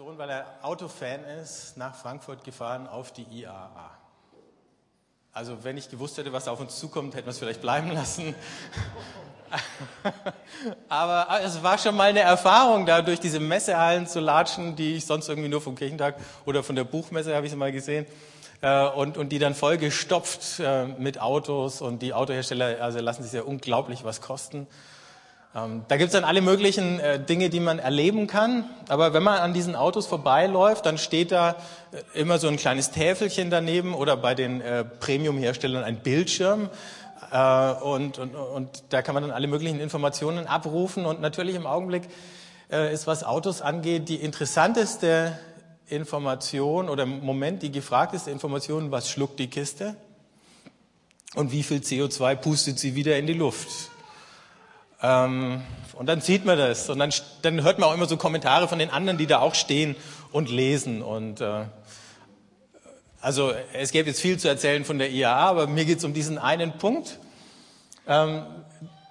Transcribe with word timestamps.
Sohn, 0.00 0.16
weil 0.16 0.30
er 0.30 0.46
Autofan 0.62 1.22
ist, 1.42 1.76
nach 1.76 1.94
Frankfurt 1.94 2.42
gefahren 2.42 2.86
auf 2.86 3.12
die 3.12 3.24
IAA. 3.24 3.90
Also 5.34 5.62
wenn 5.62 5.76
ich 5.76 5.90
gewusst 5.90 6.16
hätte, 6.16 6.32
was 6.32 6.48
auf 6.48 6.58
uns 6.58 6.78
zukommt, 6.78 7.14
hätten 7.14 7.26
wir 7.26 7.32
es 7.32 7.38
vielleicht 7.38 7.60
bleiben 7.60 7.90
lassen. 7.90 8.34
Aber 10.88 11.42
es 11.42 11.62
war 11.62 11.76
schon 11.76 11.96
mal 11.96 12.08
eine 12.08 12.20
Erfahrung, 12.20 12.86
da 12.86 13.02
durch 13.02 13.20
diese 13.20 13.40
Messehallen 13.40 14.06
zu 14.06 14.20
latschen, 14.20 14.74
die 14.74 14.96
ich 14.96 15.04
sonst 15.04 15.28
irgendwie 15.28 15.50
nur 15.50 15.60
vom 15.60 15.74
Kirchentag 15.74 16.14
oder 16.46 16.62
von 16.62 16.76
der 16.76 16.84
Buchmesse 16.84 17.36
habe 17.36 17.44
ich 17.44 17.52
sie 17.52 17.58
mal 17.58 17.70
gesehen. 17.70 18.06
Äh, 18.62 18.86
und, 18.86 19.18
und 19.18 19.28
die 19.28 19.38
dann 19.38 19.54
voll 19.54 19.76
gestopft 19.76 20.60
äh, 20.60 20.86
mit 20.86 21.20
Autos 21.20 21.82
und 21.82 22.00
die 22.00 22.14
Autohersteller 22.14 22.80
also 22.80 23.00
lassen 23.00 23.22
sich 23.22 23.34
ja 23.34 23.42
unglaublich 23.42 24.02
was 24.02 24.22
kosten. 24.22 24.66
Ähm, 25.52 25.82
da 25.88 25.96
gibt's 25.96 26.12
dann 26.12 26.22
alle 26.22 26.42
möglichen 26.42 27.00
äh, 27.00 27.18
Dinge, 27.18 27.50
die 27.50 27.58
man 27.58 27.80
erleben 27.80 28.28
kann. 28.28 28.64
Aber 28.88 29.12
wenn 29.12 29.22
man 29.24 29.38
an 29.38 29.52
diesen 29.52 29.74
Autos 29.74 30.06
vorbeiläuft, 30.06 30.86
dann 30.86 30.96
steht 30.96 31.32
da 31.32 31.56
äh, 31.90 32.20
immer 32.20 32.38
so 32.38 32.46
ein 32.46 32.56
kleines 32.56 32.92
Täfelchen 32.92 33.50
daneben 33.50 33.94
oder 33.94 34.16
bei 34.16 34.36
den 34.36 34.60
äh, 34.60 34.84
Premium-Herstellern 34.84 35.82
ein 35.82 36.00
Bildschirm. 36.00 36.70
Äh, 37.32 37.72
und, 37.72 38.18
und, 38.18 38.34
und 38.36 38.82
da 38.90 39.02
kann 39.02 39.14
man 39.14 39.24
dann 39.24 39.32
alle 39.32 39.48
möglichen 39.48 39.80
Informationen 39.80 40.46
abrufen. 40.46 41.04
Und 41.04 41.20
natürlich 41.20 41.56
im 41.56 41.66
Augenblick 41.66 42.04
äh, 42.70 42.94
ist, 42.94 43.08
was 43.08 43.24
Autos 43.24 43.60
angeht, 43.60 44.08
die 44.08 44.16
interessanteste 44.16 45.36
Information 45.88 46.88
oder 46.88 47.02
im 47.02 47.24
Moment 47.24 47.62
die 47.62 47.72
gefragteste 47.72 48.30
Information, 48.30 48.92
was 48.92 49.10
schluckt 49.10 49.40
die 49.40 49.48
Kiste 49.48 49.96
und 51.34 51.50
wie 51.50 51.64
viel 51.64 51.78
CO2 51.78 52.36
pustet 52.36 52.78
sie 52.78 52.94
wieder 52.94 53.18
in 53.18 53.26
die 53.26 53.34
Luft. 53.34 53.90
Ähm, 55.02 55.62
und 55.94 56.06
dann 56.06 56.20
sieht 56.20 56.44
man 56.44 56.58
das. 56.58 56.88
Und 56.88 56.98
dann, 56.98 57.12
dann 57.42 57.62
hört 57.62 57.78
man 57.78 57.88
auch 57.88 57.94
immer 57.94 58.06
so 58.06 58.16
Kommentare 58.16 58.68
von 58.68 58.78
den 58.78 58.90
anderen, 58.90 59.18
die 59.18 59.26
da 59.26 59.40
auch 59.40 59.54
stehen 59.54 59.96
und 60.32 60.50
lesen. 60.50 61.02
Und 61.02 61.40
äh, 61.40 61.64
also 63.20 63.52
es 63.74 63.92
gäbe 63.92 64.08
jetzt 64.08 64.20
viel 64.20 64.38
zu 64.38 64.48
erzählen 64.48 64.84
von 64.84 64.98
der 64.98 65.10
IAA, 65.10 65.48
aber 65.48 65.66
mir 65.66 65.84
geht 65.84 65.98
es 65.98 66.04
um 66.04 66.14
diesen 66.14 66.38
einen 66.38 66.78
Punkt, 66.78 67.18
ähm, 68.06 68.46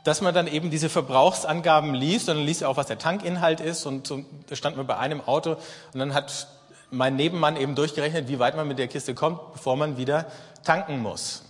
dass 0.03 0.21
man 0.21 0.33
dann 0.33 0.47
eben 0.47 0.71
diese 0.71 0.89
Verbrauchsangaben 0.89 1.93
liest 1.93 2.29
und 2.29 2.37
dann 2.37 2.45
liest 2.45 2.63
auch, 2.63 2.77
was 2.77 2.87
der 2.87 2.97
Tankinhalt 2.97 3.59
ist. 3.59 3.85
Und 3.85 4.07
so, 4.07 4.23
da 4.47 4.55
stand 4.55 4.77
man 4.77 4.87
bei 4.87 4.97
einem 4.97 5.21
Auto 5.21 5.57
und 5.93 5.99
dann 5.99 6.13
hat 6.13 6.47
mein 6.89 7.15
Nebenmann 7.15 7.55
eben 7.55 7.75
durchgerechnet, 7.75 8.27
wie 8.27 8.39
weit 8.39 8.55
man 8.55 8.67
mit 8.67 8.79
der 8.79 8.87
Kiste 8.87 9.13
kommt, 9.13 9.53
bevor 9.53 9.75
man 9.75 9.97
wieder 9.97 10.25
tanken 10.63 10.99
muss. 10.99 11.43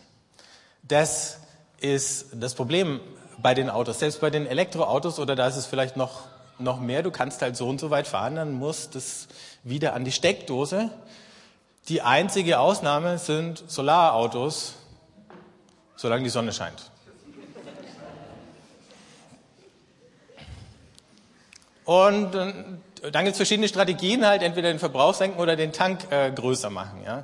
Das 0.83 1.39
ist 1.80 2.28
das 2.33 2.56
Problem 2.56 3.00
bei 3.41 3.53
den 3.53 3.69
Autos. 3.69 3.99
Selbst 3.99 4.21
bei 4.21 4.29
den 4.29 4.45
Elektroautos 4.45 5.19
oder 5.19 5.35
da 5.35 5.47
ist 5.47 5.55
es 5.55 5.65
vielleicht 5.65 5.97
noch, 5.97 6.21
noch 6.57 6.79
mehr. 6.79 7.03
Du 7.03 7.11
kannst 7.11 7.41
halt 7.41 7.55
so 7.55 7.67
und 7.67 7.79
so 7.79 7.89
weit 7.89 8.07
fahren, 8.07 8.35
dann 8.35 8.53
muss 8.53 8.89
das 8.89 9.27
wieder 9.63 9.93
an 9.93 10.05
die 10.05 10.11
Steckdose. 10.11 10.89
Die 11.87 12.01
einzige 12.01 12.59
Ausnahme 12.59 13.17
sind 13.17 13.63
Solarautos, 13.67 14.75
solange 15.95 16.23
die 16.23 16.29
Sonne 16.29 16.53
scheint. 16.53 16.91
Und 21.85 22.35
äh, 22.35 22.53
dann 23.11 23.23
gibt 23.23 23.31
es 23.31 23.37
verschiedene 23.37 23.67
Strategien, 23.67 24.23
halt 24.23 24.43
entweder 24.43 24.69
den 24.69 24.77
Verbrauch 24.77 25.15
senken 25.15 25.39
oder 25.39 25.55
den 25.55 25.73
Tank 25.73 26.11
äh, 26.11 26.31
größer 26.31 26.69
machen. 26.69 27.01
Ja? 27.03 27.23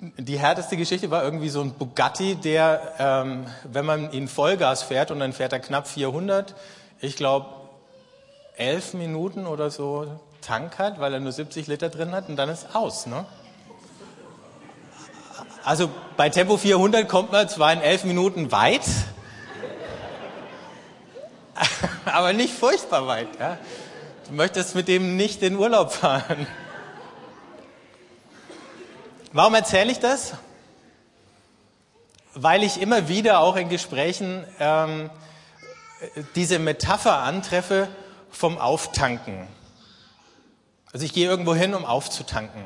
Die 0.00 0.38
härteste 0.38 0.76
Geschichte 0.76 1.10
war 1.10 1.22
irgendwie 1.22 1.48
so 1.48 1.60
ein 1.60 1.72
Bugatti, 1.74 2.34
der, 2.34 2.94
ähm, 2.98 3.46
wenn 3.64 3.86
man 3.86 4.10
ihn 4.12 4.28
Vollgas 4.28 4.82
fährt 4.82 5.10
und 5.10 5.20
dann 5.20 5.32
fährt 5.32 5.52
er 5.52 5.60
knapp 5.60 5.86
400, 5.86 6.54
ich 7.00 7.16
glaube 7.16 7.46
elf 8.56 8.94
Minuten 8.94 9.46
oder 9.46 9.70
so 9.70 10.20
Tank 10.40 10.78
hat, 10.78 11.00
weil 11.00 11.14
er 11.14 11.20
nur 11.20 11.32
70 11.32 11.68
Liter 11.68 11.88
drin 11.88 12.12
hat 12.12 12.28
und 12.28 12.36
dann 12.36 12.48
ist 12.48 12.74
aus. 12.74 13.06
Ne? 13.06 13.24
Also 15.64 15.88
bei 16.16 16.28
Tempo 16.28 16.56
400 16.56 17.08
kommt 17.08 17.32
man 17.32 17.48
zwar 17.48 17.72
in 17.72 17.80
elf 17.80 18.04
Minuten 18.04 18.52
weit, 18.52 18.82
aber 22.04 22.32
nicht 22.32 22.52
furchtbar 22.52 23.06
weit. 23.06 23.28
Ja? 23.38 23.58
Du 24.28 24.34
möchtest 24.34 24.74
mit 24.74 24.88
dem 24.88 25.16
nicht 25.16 25.42
in 25.42 25.56
Urlaub 25.56 25.92
fahren. 25.92 26.46
Warum 29.36 29.56
erzähle 29.56 29.90
ich 29.90 29.98
das? 29.98 30.34
Weil 32.34 32.62
ich 32.62 32.80
immer 32.80 33.08
wieder 33.08 33.40
auch 33.40 33.56
in 33.56 33.68
Gesprächen 33.68 34.46
ähm, 34.60 35.10
diese 36.36 36.60
Metapher 36.60 37.18
antreffe 37.18 37.88
vom 38.30 38.58
Auftanken. 38.58 39.48
Also 40.92 41.04
ich 41.04 41.12
gehe 41.12 41.28
irgendwo 41.28 41.52
hin, 41.52 41.74
um 41.74 41.84
aufzutanken. 41.84 42.62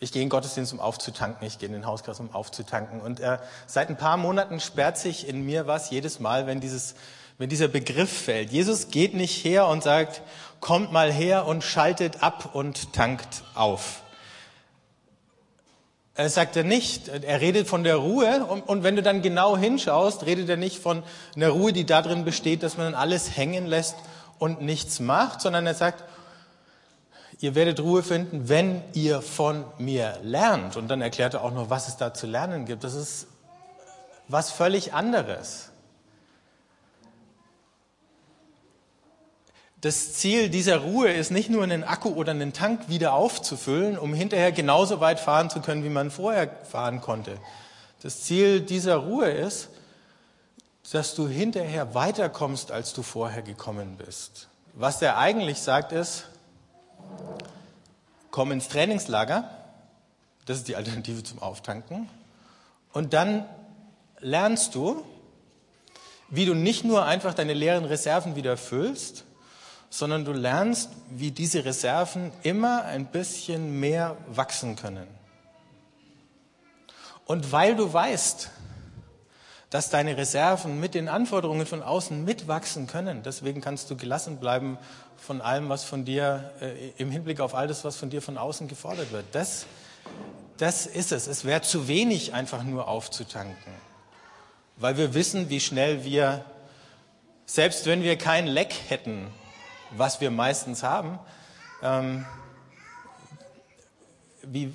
Ich 0.00 0.10
gehe 0.10 0.22
in 0.22 0.30
Gottesdienst, 0.30 0.72
um 0.72 0.80
aufzutanken. 0.80 1.46
Ich 1.46 1.58
gehe 1.58 1.66
in 1.66 1.74
den 1.74 1.84
Hauskreis, 1.84 2.18
um 2.18 2.34
aufzutanken. 2.34 3.02
Und 3.02 3.20
äh, 3.20 3.36
seit 3.66 3.90
ein 3.90 3.98
paar 3.98 4.16
Monaten 4.16 4.58
sperrt 4.58 4.96
sich 4.96 5.28
in 5.28 5.44
mir 5.44 5.66
was 5.66 5.90
jedes 5.90 6.18
Mal, 6.18 6.46
wenn, 6.46 6.62
dieses, 6.62 6.94
wenn 7.36 7.50
dieser 7.50 7.68
Begriff 7.68 8.22
fällt. 8.22 8.52
Jesus 8.52 8.88
geht 8.88 9.12
nicht 9.12 9.44
her 9.44 9.66
und 9.66 9.82
sagt, 9.82 10.22
kommt 10.60 10.92
mal 10.92 11.12
her 11.12 11.44
und 11.44 11.62
schaltet 11.62 12.22
ab 12.22 12.54
und 12.54 12.94
tankt 12.94 13.42
auf. 13.54 14.01
Er 16.14 16.28
sagt 16.28 16.56
er 16.56 16.64
nicht. 16.64 17.08
Er 17.08 17.40
redet 17.40 17.66
von 17.66 17.84
der 17.84 17.96
Ruhe 17.96 18.44
und, 18.44 18.62
und, 18.62 18.82
wenn 18.82 18.96
du 18.96 19.02
dann 19.02 19.22
genau 19.22 19.56
hinschaust, 19.56 20.26
redet 20.26 20.48
er 20.48 20.58
nicht 20.58 20.78
von 20.78 21.02
einer 21.34 21.48
Ruhe, 21.48 21.72
die 21.72 21.86
darin 21.86 22.24
besteht, 22.24 22.62
dass 22.62 22.76
man 22.76 22.94
alles 22.94 23.36
hängen 23.36 23.66
lässt 23.66 23.96
und 24.38 24.60
nichts 24.60 25.00
macht, 25.00 25.40
sondern 25.40 25.66
er 25.66 25.74
sagt, 25.74 26.04
ihr 27.40 27.54
werdet 27.54 27.80
Ruhe 27.80 28.02
finden, 28.02 28.48
wenn 28.48 28.82
ihr 28.92 29.22
von 29.22 29.64
mir 29.78 30.18
lernt. 30.22 30.76
Und 30.76 30.88
dann 30.88 31.00
erklärt 31.00 31.34
er 31.34 31.44
auch 31.44 31.52
noch, 31.52 31.70
was 31.70 31.88
es 31.88 31.96
da 31.96 32.12
zu 32.12 32.26
lernen 32.26 32.66
gibt. 32.66 32.84
Das 32.84 32.94
ist 32.94 33.26
was 34.28 34.50
völlig 34.50 34.92
anderes. 34.92 35.71
Das 39.82 40.12
Ziel 40.12 40.48
dieser 40.48 40.78
Ruhe 40.78 41.12
ist 41.12 41.32
nicht 41.32 41.50
nur 41.50 41.64
einen 41.64 41.82
Akku 41.82 42.10
oder 42.10 42.30
einen 42.30 42.52
Tank 42.52 42.88
wieder 42.88 43.14
aufzufüllen, 43.14 43.98
um 43.98 44.14
hinterher 44.14 44.52
genauso 44.52 45.00
weit 45.00 45.18
fahren 45.18 45.50
zu 45.50 45.60
können, 45.60 45.82
wie 45.82 45.88
man 45.88 46.12
vorher 46.12 46.48
fahren 46.64 47.00
konnte. 47.00 47.36
Das 48.00 48.22
Ziel 48.22 48.60
dieser 48.60 48.96
Ruhe 48.96 49.28
ist, 49.28 49.70
dass 50.92 51.16
du 51.16 51.26
hinterher 51.26 51.94
weiterkommst, 51.94 52.70
als 52.70 52.92
du 52.92 53.02
vorher 53.02 53.42
gekommen 53.42 53.96
bist. 53.96 54.46
Was 54.74 55.00
der 55.00 55.18
eigentlich 55.18 55.60
sagt 55.60 55.90
ist, 55.90 56.26
komm 58.30 58.52
ins 58.52 58.68
Trainingslager, 58.68 59.50
das 60.46 60.58
ist 60.58 60.68
die 60.68 60.76
Alternative 60.76 61.24
zum 61.24 61.42
Auftanken, 61.42 62.08
und 62.92 63.14
dann 63.14 63.46
lernst 64.20 64.76
du, 64.76 65.02
wie 66.28 66.46
du 66.46 66.54
nicht 66.54 66.84
nur 66.84 67.04
einfach 67.04 67.34
deine 67.34 67.52
leeren 67.52 67.84
Reserven 67.84 68.36
wieder 68.36 68.56
füllst, 68.56 69.24
sondern 69.92 70.24
du 70.24 70.32
lernst, 70.32 70.88
wie 71.10 71.32
diese 71.32 71.66
Reserven 71.66 72.32
immer 72.42 72.84
ein 72.84 73.04
bisschen 73.04 73.78
mehr 73.78 74.16
wachsen 74.26 74.74
können. 74.74 75.06
Und 77.26 77.52
weil 77.52 77.76
du 77.76 77.92
weißt, 77.92 78.48
dass 79.68 79.90
deine 79.90 80.16
Reserven 80.16 80.80
mit 80.80 80.94
den 80.94 81.10
Anforderungen 81.10 81.66
von 81.66 81.82
außen 81.82 82.24
mitwachsen 82.24 82.86
können, 82.86 83.22
deswegen 83.22 83.60
kannst 83.60 83.90
du 83.90 83.96
gelassen 83.96 84.38
bleiben 84.38 84.78
von 85.18 85.42
allem, 85.42 85.68
was 85.68 85.84
von 85.84 86.06
dir, 86.06 86.52
äh, 86.62 86.92
im 86.96 87.10
Hinblick 87.10 87.40
auf 87.40 87.54
all 87.54 87.68
das, 87.68 87.84
was 87.84 87.96
von 87.96 88.08
dir 88.08 88.22
von 88.22 88.38
außen 88.38 88.68
gefordert 88.68 89.12
wird. 89.12 89.26
Das, 89.32 89.66
das 90.56 90.86
ist 90.86 91.12
es. 91.12 91.26
Es 91.26 91.44
wäre 91.44 91.60
zu 91.60 91.86
wenig, 91.86 92.32
einfach 92.32 92.62
nur 92.62 92.88
aufzutanken. 92.88 93.74
Weil 94.78 94.96
wir 94.96 95.12
wissen, 95.12 95.50
wie 95.50 95.60
schnell 95.60 96.02
wir, 96.02 96.46
selbst 97.44 97.84
wenn 97.84 98.02
wir 98.02 98.16
kein 98.16 98.46
Leck 98.46 98.74
hätten, 98.88 99.26
was 99.96 100.20
wir 100.20 100.30
meistens 100.30 100.82
haben, 100.82 101.18
ähm, 101.82 102.24
wie, 104.42 104.72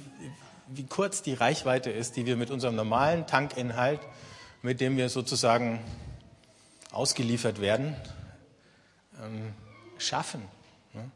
wie 0.67 0.85
kurz 0.85 1.21
die 1.21 1.33
Reichweite 1.33 1.89
ist, 1.89 2.15
die 2.15 2.25
wir 2.25 2.37
mit 2.37 2.51
unserem 2.51 2.75
normalen 2.75 3.27
Tankinhalt, 3.27 3.99
mit 4.61 4.81
dem 4.81 4.97
wir 4.97 5.09
sozusagen 5.09 5.79
ausgeliefert 6.91 7.61
werden, 7.61 7.95
ähm, 9.23 9.53
schaffen. 9.97 10.41
Ne? 10.93 11.09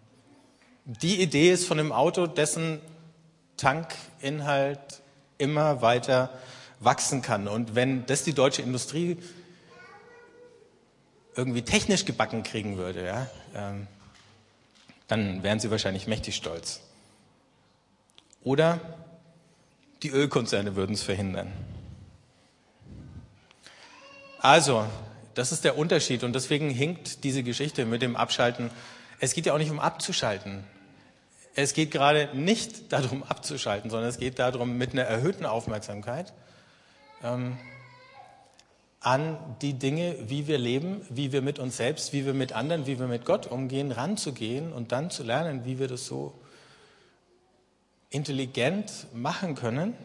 Die 0.85 1.21
Idee 1.21 1.51
ist 1.51 1.67
von 1.67 1.79
einem 1.79 1.91
Auto, 1.91 2.27
dessen 2.27 2.79
Tankinhalt 3.57 5.01
immer 5.37 5.81
weiter 5.81 6.29
wachsen 6.79 7.21
kann. 7.21 7.47
Und 7.47 7.75
wenn 7.75 8.05
das 8.05 8.23
die 8.23 8.33
deutsche 8.33 8.61
Industrie 8.61 9.17
irgendwie 11.35 11.61
technisch 11.61 12.05
gebacken 12.05 12.43
kriegen 12.43 12.77
würde, 12.77 13.05
ja, 13.05 13.29
ähm, 13.55 13.87
dann 15.07 15.43
wären 15.43 15.59
sie 15.59 15.71
wahrscheinlich 15.71 16.07
mächtig 16.07 16.35
stolz. 16.35 16.81
Oder 18.43 18.79
die 20.03 20.09
Ölkonzerne 20.09 20.75
würden 20.75 20.93
es 20.93 21.03
verhindern. 21.03 21.51
Also, 24.39 24.85
das 25.35 25.51
ist 25.51 25.63
der 25.63 25.77
Unterschied 25.77 26.23
und 26.23 26.33
deswegen 26.33 26.69
hinkt 26.69 27.23
diese 27.23 27.43
Geschichte 27.43 27.85
mit 27.85 28.01
dem 28.01 28.15
Abschalten 28.15 28.71
es 29.21 29.35
geht 29.35 29.45
ja 29.45 29.53
auch 29.53 29.59
nicht 29.59 29.69
um 29.69 29.79
abzuschalten. 29.79 30.63
Es 31.53 31.73
geht 31.73 31.91
gerade 31.91 32.29
nicht 32.33 32.91
darum 32.91 33.23
abzuschalten, 33.23 33.91
sondern 33.91 34.09
es 34.09 34.17
geht 34.17 34.39
darum, 34.39 34.77
mit 34.77 34.93
einer 34.93 35.03
erhöhten 35.03 35.45
Aufmerksamkeit 35.45 36.33
ähm, 37.23 37.57
an 39.01 39.38
die 39.62 39.74
Dinge, 39.74 40.15
wie 40.27 40.48
wir 40.48 40.59
leben, 40.59 41.06
wie 41.09 41.31
wir 41.31 41.42
mit 41.42 41.57
uns 41.57 41.77
selbst, 41.77 42.13
wie 42.13 42.25
wir 42.25 42.36
mit 42.36 42.53
anderen, 42.53 42.86
wie 42.86 43.00
wir 43.00 43.07
mit 43.07 43.25
Gott 43.25 43.48
umgehen, 43.48 43.92
ranzugehen 43.92 44.71
und 44.71 44.92
dann 44.92 45.09
zu 45.09 45.24
lernen, 45.24 45.65
wie 45.65 45.80
wir 45.80 45.88
das 45.88 46.06
so 46.06 46.33
intelligent 48.12 49.07
machen 49.13 49.56
können, 49.56 49.95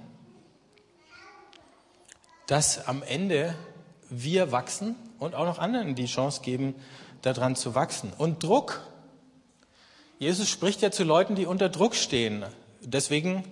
dass 2.46 2.88
am 2.88 3.02
Ende 3.02 3.54
wir 4.08 4.50
wachsen 4.50 4.96
und 5.18 5.34
auch 5.34 5.44
noch 5.44 5.58
anderen 5.58 5.94
die 5.94 6.06
Chance 6.06 6.40
geben, 6.40 6.74
daran 7.20 7.54
zu 7.54 7.74
wachsen. 7.74 8.12
Und 8.16 8.42
Druck. 8.42 8.80
Jesus 10.18 10.48
spricht 10.48 10.80
ja 10.80 10.90
zu 10.90 11.04
Leuten, 11.04 11.34
die 11.34 11.44
unter 11.44 11.68
Druck 11.68 11.94
stehen. 11.94 12.44
Deswegen 12.80 13.44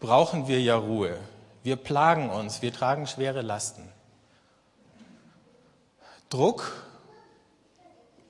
brauchen 0.00 0.48
wir 0.48 0.60
ja 0.60 0.76
Ruhe. 0.76 1.16
Wir 1.62 1.76
plagen 1.76 2.28
uns, 2.28 2.60
wir 2.60 2.72
tragen 2.72 3.06
schwere 3.06 3.40
Lasten. 3.40 3.88
Druck 6.30 6.72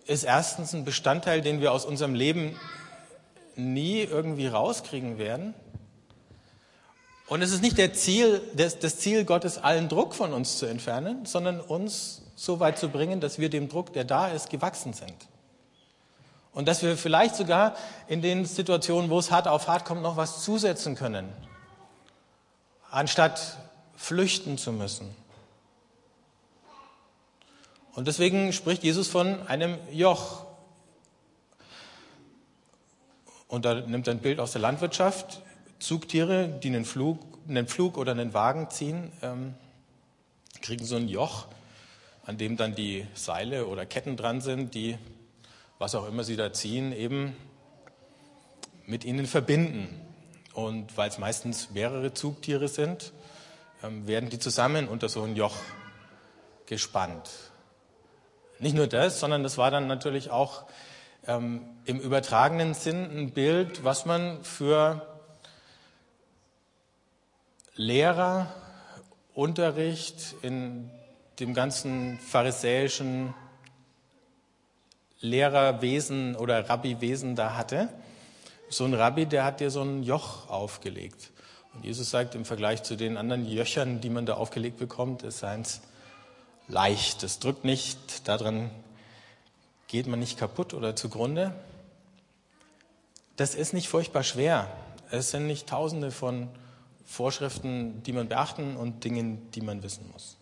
ist 0.06 0.24
erstens 0.24 0.74
ein 0.74 0.84
Bestandteil, 0.84 1.42
den 1.42 1.60
wir 1.60 1.72
aus 1.72 1.84
unserem 1.84 2.14
Leben 2.14 2.58
nie 3.56 4.00
irgendwie 4.00 4.46
rauskriegen 4.46 5.18
werden. 5.18 5.54
Und 7.28 7.42
es 7.42 7.52
ist 7.52 7.62
nicht 7.62 7.78
der 7.78 7.92
Ziel, 7.92 8.42
das, 8.54 8.78
das 8.78 8.98
Ziel 8.98 9.24
Gottes, 9.24 9.58
allen 9.58 9.88
Druck 9.88 10.14
von 10.14 10.32
uns 10.32 10.58
zu 10.58 10.66
entfernen, 10.66 11.26
sondern 11.26 11.60
uns 11.60 12.22
so 12.34 12.58
weit 12.58 12.78
zu 12.78 12.88
bringen, 12.88 13.20
dass 13.20 13.38
wir 13.38 13.50
dem 13.50 13.68
Druck, 13.68 13.92
der 13.92 14.04
da 14.04 14.28
ist, 14.28 14.50
gewachsen 14.50 14.94
sind. 14.94 15.14
Und 16.52 16.66
dass 16.66 16.82
wir 16.82 16.96
vielleicht 16.96 17.36
sogar 17.36 17.76
in 18.08 18.22
den 18.22 18.46
Situationen, 18.46 19.10
wo 19.10 19.18
es 19.18 19.30
hart 19.30 19.46
auf 19.46 19.68
hart 19.68 19.84
kommt, 19.84 20.02
noch 20.02 20.16
was 20.16 20.42
zusetzen 20.42 20.96
können, 20.96 21.32
anstatt 22.90 23.58
flüchten 23.94 24.58
zu 24.58 24.72
müssen. 24.72 25.14
Und 27.94 28.06
deswegen 28.06 28.52
spricht 28.52 28.84
Jesus 28.84 29.08
von 29.08 29.46
einem 29.46 29.76
Joch. 29.92 30.46
Und 33.48 33.64
da 33.64 33.74
nimmt 33.74 34.06
er 34.06 34.14
ein 34.14 34.20
Bild 34.20 34.38
aus 34.38 34.52
der 34.52 34.60
Landwirtschaft. 34.60 35.42
Zugtiere, 35.80 36.48
die 36.62 36.68
einen 36.68 36.84
Flug, 36.84 37.18
einen 37.48 37.66
Flug 37.66 37.98
oder 37.98 38.12
einen 38.12 38.32
Wagen 38.32 38.70
ziehen, 38.70 39.10
ähm, 39.22 39.54
kriegen 40.62 40.84
so 40.84 40.96
ein 40.96 41.08
Joch, 41.08 41.48
an 42.24 42.38
dem 42.38 42.56
dann 42.56 42.74
die 42.74 43.06
Seile 43.14 43.66
oder 43.66 43.86
Ketten 43.86 44.16
dran 44.16 44.40
sind, 44.40 44.74
die, 44.74 44.96
was 45.78 45.94
auch 45.94 46.06
immer 46.06 46.22
sie 46.22 46.36
da 46.36 46.52
ziehen, 46.52 46.92
eben 46.92 47.34
mit 48.86 49.04
ihnen 49.04 49.26
verbinden. 49.26 49.88
Und 50.52 50.96
weil 50.96 51.08
es 51.08 51.18
meistens 51.18 51.70
mehrere 51.70 52.12
Zugtiere 52.14 52.68
sind, 52.68 53.12
ähm, 53.82 54.06
werden 54.06 54.30
die 54.30 54.38
zusammen 54.38 54.86
unter 54.86 55.08
so 55.08 55.22
ein 55.22 55.34
Joch 55.34 55.56
gespannt. 56.66 57.49
Nicht 58.60 58.76
nur 58.76 58.86
das, 58.86 59.18
sondern 59.18 59.42
das 59.42 59.56
war 59.56 59.70
dann 59.70 59.86
natürlich 59.86 60.30
auch 60.30 60.64
ähm, 61.26 61.62
im 61.86 61.98
übertragenen 61.98 62.74
Sinn 62.74 63.04
ein 63.10 63.30
Bild, 63.32 63.84
was 63.84 64.04
man 64.04 64.44
für 64.44 65.06
Lehrer, 67.74 68.54
Unterricht 69.32 70.34
in 70.42 70.90
dem 71.38 71.54
ganzen 71.54 72.18
pharisäischen 72.18 73.32
Lehrerwesen 75.20 76.36
oder 76.36 76.68
Rabbiwesen 76.68 77.36
da 77.36 77.56
hatte. 77.56 77.88
So 78.68 78.84
ein 78.84 78.92
Rabbi, 78.92 79.24
der 79.24 79.44
hat 79.44 79.60
dir 79.60 79.70
so 79.70 79.80
ein 79.80 80.02
Joch 80.02 80.50
aufgelegt. 80.50 81.30
Und 81.72 81.84
Jesus 81.84 82.10
sagt, 82.10 82.34
im 82.34 82.44
Vergleich 82.44 82.82
zu 82.82 82.96
den 82.96 83.16
anderen 83.16 83.46
Jöchern, 83.46 84.02
die 84.02 84.10
man 84.10 84.26
da 84.26 84.34
aufgelegt 84.34 84.76
bekommt, 84.76 85.22
ist 85.22 85.38
seins 85.38 85.80
leicht. 86.70 87.22
Es 87.22 87.38
drückt 87.38 87.64
nicht, 87.64 88.26
daran 88.28 88.70
geht 89.88 90.06
man 90.06 90.20
nicht 90.20 90.38
kaputt 90.38 90.72
oder 90.72 90.96
zugrunde. 90.96 91.54
Das 93.36 93.54
ist 93.54 93.72
nicht 93.72 93.88
furchtbar 93.88 94.22
schwer. 94.22 94.70
Es 95.10 95.30
sind 95.30 95.46
nicht 95.46 95.68
tausende 95.68 96.10
von 96.10 96.48
Vorschriften, 97.04 98.02
die 98.04 98.12
man 98.12 98.28
beachten 98.28 98.76
und 98.76 99.02
Dingen, 99.02 99.50
die 99.50 99.60
man 99.60 99.82
wissen 99.82 100.08
muss. 100.12 100.36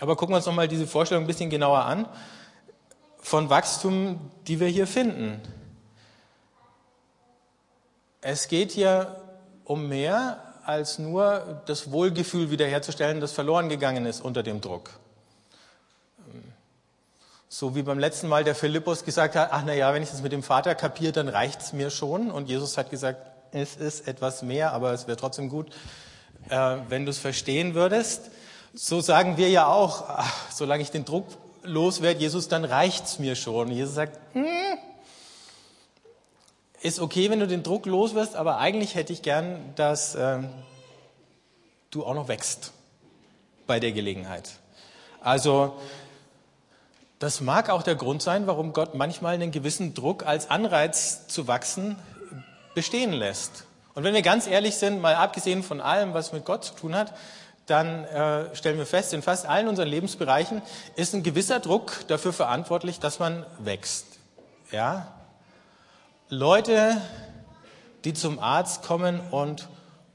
Aber 0.00 0.16
gucken 0.16 0.32
wir 0.32 0.36
uns 0.36 0.46
nochmal 0.46 0.68
diese 0.68 0.86
Vorstellung 0.86 1.24
ein 1.24 1.26
bisschen 1.26 1.50
genauer 1.50 1.84
an 1.84 2.08
von 3.18 3.50
Wachstum, 3.50 4.30
die 4.46 4.60
wir 4.60 4.68
hier 4.68 4.86
finden. 4.86 5.40
Es 8.20 8.48
geht 8.48 8.72
hier 8.72 9.22
um 9.64 9.88
mehr 9.88 10.47
als 10.68 10.98
nur 10.98 11.62
das 11.64 11.90
Wohlgefühl 11.92 12.50
wiederherzustellen, 12.50 13.22
das 13.22 13.32
verloren 13.32 13.70
gegangen 13.70 14.04
ist 14.04 14.20
unter 14.20 14.42
dem 14.42 14.60
Druck. 14.60 14.90
So 17.48 17.74
wie 17.74 17.82
beim 17.82 17.98
letzten 17.98 18.28
Mal 18.28 18.44
der 18.44 18.54
Philippus 18.54 19.06
gesagt 19.06 19.34
hat, 19.34 19.48
ach 19.50 19.62
na 19.64 19.72
ja, 19.72 19.94
wenn 19.94 20.02
ich 20.02 20.10
das 20.10 20.20
mit 20.20 20.30
dem 20.30 20.42
Vater 20.42 20.74
kapiere, 20.74 21.12
dann 21.12 21.28
reicht's 21.28 21.72
mir 21.72 21.88
schon. 21.88 22.30
Und 22.30 22.50
Jesus 22.50 22.76
hat 22.76 22.90
gesagt, 22.90 23.18
es 23.50 23.76
ist 23.76 24.06
etwas 24.06 24.42
mehr, 24.42 24.74
aber 24.74 24.92
es 24.92 25.06
wäre 25.06 25.16
trotzdem 25.16 25.48
gut, 25.48 25.68
äh, 26.50 26.76
wenn 26.90 27.06
du 27.06 27.10
es 27.12 27.18
verstehen 27.18 27.74
würdest. 27.74 28.30
So 28.74 29.00
sagen 29.00 29.38
wir 29.38 29.48
ja 29.48 29.68
auch, 29.68 30.04
ach, 30.06 30.50
solange 30.52 30.82
ich 30.82 30.90
den 30.90 31.06
Druck 31.06 31.28
loswerde, 31.62 32.20
Jesus, 32.20 32.48
dann 32.48 32.66
reicht's 32.66 33.18
mir 33.18 33.36
schon. 33.36 33.70
Jesus 33.70 33.94
sagt, 33.94 34.18
hm, 34.34 34.44
ist 36.80 37.00
okay, 37.00 37.30
wenn 37.30 37.40
du 37.40 37.46
den 37.46 37.62
Druck 37.62 37.86
los 37.86 38.14
wirst, 38.14 38.36
aber 38.36 38.58
eigentlich 38.58 38.94
hätte 38.94 39.12
ich 39.12 39.22
gern, 39.22 39.72
dass 39.74 40.14
äh, 40.14 40.38
du 41.90 42.04
auch 42.04 42.14
noch 42.14 42.28
wächst 42.28 42.72
bei 43.66 43.80
der 43.80 43.92
Gelegenheit. 43.92 44.50
Also 45.20 45.78
das 47.18 47.40
mag 47.40 47.68
auch 47.70 47.82
der 47.82 47.96
Grund 47.96 48.22
sein, 48.22 48.46
warum 48.46 48.72
Gott 48.72 48.94
manchmal 48.94 49.34
einen 49.34 49.50
gewissen 49.50 49.94
Druck 49.94 50.24
als 50.24 50.50
Anreiz 50.50 51.26
zu 51.26 51.48
wachsen 51.48 51.96
bestehen 52.74 53.12
lässt. 53.12 53.64
Und 53.94 54.04
wenn 54.04 54.14
wir 54.14 54.22
ganz 54.22 54.46
ehrlich 54.46 54.76
sind, 54.76 55.00
mal 55.00 55.16
abgesehen 55.16 55.64
von 55.64 55.80
allem, 55.80 56.14
was 56.14 56.32
mit 56.32 56.44
Gott 56.44 56.64
zu 56.64 56.74
tun 56.74 56.94
hat, 56.94 57.12
dann 57.66 58.04
äh, 58.04 58.54
stellen 58.54 58.78
wir 58.78 58.86
fest, 58.86 59.12
in 59.12 59.22
fast 59.22 59.46
allen 59.46 59.66
unseren 59.68 59.88
Lebensbereichen 59.88 60.62
ist 60.94 61.14
ein 61.14 61.22
gewisser 61.22 61.58
Druck 61.58 62.06
dafür 62.06 62.32
verantwortlich, 62.32 63.00
dass 63.00 63.18
man 63.18 63.44
wächst. 63.58 64.06
Ja, 64.70 65.17
Leute, 66.30 67.00
die 68.04 68.12
zum 68.12 68.38
Arzt 68.38 68.82
kommen 68.82 69.18
und 69.30 69.66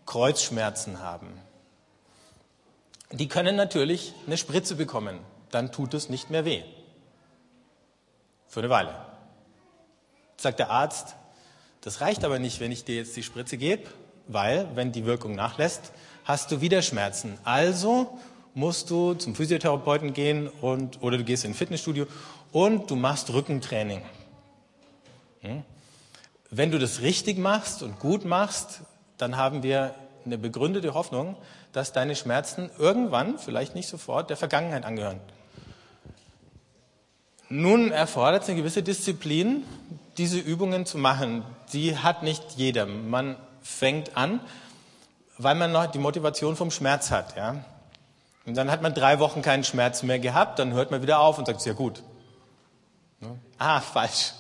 Kreuzschmerzen 0.06 1.00
haben, 1.00 1.28
die 3.12 3.28
können 3.28 3.56
natürlich 3.56 4.14
eine 4.28 4.38
Spritze 4.38 4.76
bekommen. 4.76 5.18
Dann 5.50 5.72
tut 5.72 5.96
es 5.96 6.10
nicht 6.10 6.30
mehr 6.30 6.46
weh. 6.46 6.62
Für 8.48 8.60
eine 8.60 8.70
Weile. 8.70 8.94
Sagt 10.38 10.60
der 10.60 10.70
Arzt, 10.70 11.16
das 11.82 12.00
reicht 12.00 12.24
aber 12.24 12.38
nicht, 12.38 12.60
wenn 12.60 12.72
ich 12.72 12.86
dir 12.86 12.98
jetzt 12.98 13.16
die 13.16 13.24
Spritze 13.24 13.58
gebe, 13.58 13.90
weil, 14.28 14.68
wenn 14.76 14.92
die 14.92 15.06
Wirkung 15.06 15.34
nachlässt, 15.34 15.94
hast 16.26 16.52
du 16.52 16.62
wieder 16.62 16.84
Schmerzen. 16.84 17.40
Also 17.44 18.20
musst 18.54 18.92
du 18.92 19.16
zum 19.16 19.34
Physiotherapeuten 19.34 20.14
gehen 20.14 20.48
und, 20.48 21.02
oder 21.02 21.18
du 21.18 21.24
gehst 21.24 21.44
in 21.44 21.52
ein 21.52 21.56
Fitnessstudio 21.56 22.06
und 22.52 22.92
du 22.92 22.96
machst 22.96 23.34
Rückentraining. 23.34 24.04
Hm? 25.42 25.64
Wenn 26.56 26.70
du 26.70 26.78
das 26.78 27.02
richtig 27.02 27.40
machst 27.40 27.82
und 27.82 28.00
gut 28.00 28.26
machst, 28.26 28.82
dann 29.18 29.38
haben 29.38 29.64
wir 29.64 29.96
eine 30.24 30.38
begründete 30.38 30.94
Hoffnung, 30.94 31.36
dass 31.72 31.94
deine 31.94 32.16
Schmerzen 32.16 32.70
irgendwann, 32.78 33.40
vielleicht 33.40 33.74
nicht 33.74 33.88
sofort, 33.90 34.30
der 34.30 34.38
Vergangenheit 34.38 34.86
angehören. 34.86 35.20
Nun 37.50 37.92
erfordert 37.92 38.44
es 38.44 38.50
eine 38.50 38.60
gewisse 38.60 38.84
Disziplin, 38.84 39.64
diese 40.20 40.38
Übungen 40.38 40.86
zu 40.86 41.00
machen. 41.00 41.44
Die 41.74 41.98
hat 41.98 42.22
nicht 42.22 42.44
jeder. 42.56 42.86
Man 42.86 43.36
fängt 43.64 44.16
an, 44.16 44.40
weil 45.40 45.56
man 45.56 45.72
noch 45.72 45.88
die 45.88 45.98
Motivation 45.98 46.56
vom 46.56 46.70
Schmerz 46.70 47.10
hat. 47.10 47.36
Ja? 47.36 47.66
Und 48.46 48.56
dann 48.56 48.70
hat 48.70 48.84
man 48.84 48.94
drei 48.94 49.18
Wochen 49.18 49.42
keinen 49.42 49.64
Schmerz 49.64 50.04
mehr 50.04 50.20
gehabt, 50.20 50.60
dann 50.60 50.74
hört 50.74 50.92
man 50.92 51.02
wieder 51.02 51.20
auf 51.20 51.40
und 51.40 51.48
sagt, 51.48 51.62
sehr 51.62 51.74
gut. 51.74 52.04
Ah, 53.58 53.82
falsch 53.82 54.34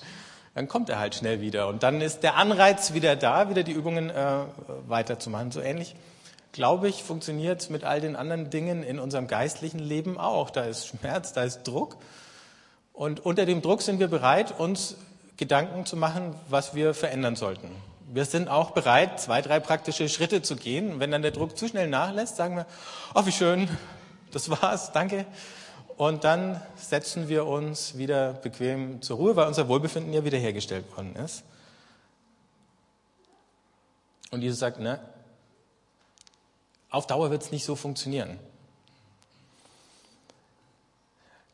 dann 0.55 0.67
kommt 0.67 0.89
er 0.89 0.99
halt 0.99 1.15
schnell 1.15 1.41
wieder. 1.41 1.67
Und 1.67 1.83
dann 1.83 2.01
ist 2.01 2.21
der 2.21 2.35
Anreiz 2.35 2.93
wieder 2.93 3.15
da, 3.15 3.49
wieder 3.49 3.63
die 3.63 3.71
Übungen 3.71 4.09
äh, 4.09 4.39
weiterzumachen. 4.87 5.51
So 5.51 5.61
ähnlich, 5.61 5.95
glaube 6.51 6.87
ich, 6.87 7.03
funktioniert 7.03 7.61
es 7.61 7.69
mit 7.69 7.83
all 7.83 8.01
den 8.01 8.15
anderen 8.15 8.49
Dingen 8.49 8.83
in 8.83 8.99
unserem 8.99 9.27
geistlichen 9.27 9.79
Leben 9.79 10.19
auch. 10.19 10.51
Da 10.51 10.63
ist 10.63 10.87
Schmerz, 10.87 11.33
da 11.33 11.43
ist 11.43 11.63
Druck. 11.63 11.97
Und 12.93 13.25
unter 13.25 13.45
dem 13.45 13.61
Druck 13.63 13.81
sind 13.81 13.99
wir 13.99 14.07
bereit, 14.07 14.53
uns 14.57 14.95
Gedanken 15.37 15.87
zu 15.87 15.97
machen, 15.97 16.35
was 16.47 16.75
wir 16.75 16.93
verändern 16.93 17.35
sollten. 17.35 17.69
Wir 18.13 18.25
sind 18.25 18.47
auch 18.47 18.71
bereit, 18.71 19.19
zwei, 19.19 19.41
drei 19.41 19.59
praktische 19.59 20.07
Schritte 20.07 20.43
zu 20.43 20.55
gehen. 20.55 20.99
Wenn 20.99 21.09
dann 21.09 21.23
der 21.23 21.31
Druck 21.31 21.57
zu 21.57 21.67
schnell 21.67 21.87
nachlässt, 21.87 22.35
sagen 22.35 22.55
wir, 22.55 22.67
oh, 23.15 23.25
wie 23.25 23.31
schön, 23.31 23.67
das 24.31 24.51
war's, 24.51 24.91
danke. 24.91 25.25
Und 25.97 26.23
dann 26.23 26.61
setzen 26.75 27.29
wir 27.29 27.45
uns 27.45 27.97
wieder 27.97 28.33
bequem 28.33 29.01
zur 29.01 29.17
Ruhe, 29.17 29.35
weil 29.35 29.47
unser 29.47 29.67
Wohlbefinden 29.67 30.13
ja 30.13 30.23
wiederhergestellt 30.23 30.85
worden 30.95 31.15
ist. 31.15 31.43
Und 34.31 34.41
Jesus 34.41 34.59
sagt, 34.59 34.79
ne, 34.79 34.99
auf 36.89 37.07
Dauer 37.07 37.29
wird 37.31 37.43
es 37.43 37.51
nicht 37.51 37.65
so 37.65 37.75
funktionieren. 37.75 38.39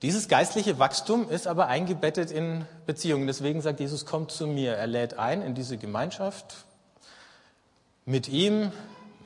Dieses 0.01 0.29
geistliche 0.29 0.79
Wachstum 0.79 1.29
ist 1.29 1.46
aber 1.46 1.67
eingebettet 1.67 2.31
in 2.31 2.65
Beziehungen. 2.86 3.27
Deswegen 3.27 3.62
sagt 3.62 3.81
Jesus, 3.81 4.05
kommt 4.05 4.31
zu 4.31 4.48
mir. 4.48 4.75
Er 4.75 4.88
lädt 4.88 5.19
ein 5.19 5.41
in 5.41 5.55
diese 5.55 5.77
Gemeinschaft 5.77 6.63
mit 8.05 8.29
ihm, 8.29 8.72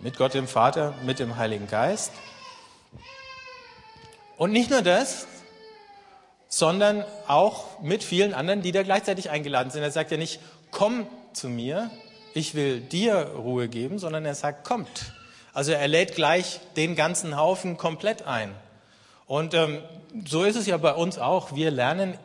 mit 0.02 0.18
Gott 0.18 0.34
dem 0.34 0.48
Vater, 0.48 0.96
mit 1.06 1.20
dem 1.20 1.38
Heiligen 1.38 1.68
Geist. 1.68 2.12
Und 4.44 4.52
nicht 4.52 4.70
nur 4.70 4.82
das, 4.82 5.26
sondern 6.50 7.06
auch 7.28 7.80
mit 7.80 8.04
vielen 8.04 8.34
anderen, 8.34 8.62
die 8.62 8.74
da 8.74 8.84
gleichzeitig 8.84 9.30
eingeladen 9.30 9.72
sind. 9.72 9.84
Er 9.84 9.92
sagt 9.92 10.12
ja 10.12 10.18
nicht, 10.18 10.42
komm 10.70 11.08
zu 11.32 11.48
mir, 11.48 11.90
ich 12.34 12.54
will 12.54 12.82
dir 12.82 13.32
Ruhe 13.38 13.70
geben, 13.70 14.00
sondern 14.00 14.26
er 14.26 14.36
sagt, 14.36 14.66
kommt. 14.66 15.14
Also 15.54 15.72
er 15.72 15.88
lädt 15.88 16.16
gleich 16.16 16.60
den 16.76 16.98
ganzen 16.98 17.38
Haufen 17.38 17.78
komplett 17.78 18.28
ein. 18.28 18.54
Und 19.28 19.54
ähm, 19.54 19.82
so 20.26 20.44
ist 20.44 20.58
es 20.58 20.68
ja 20.68 20.76
bei 20.76 20.94
uns 20.94 21.20
auch. 21.20 21.56
Wir 21.56 21.72
lernen 21.72 22.18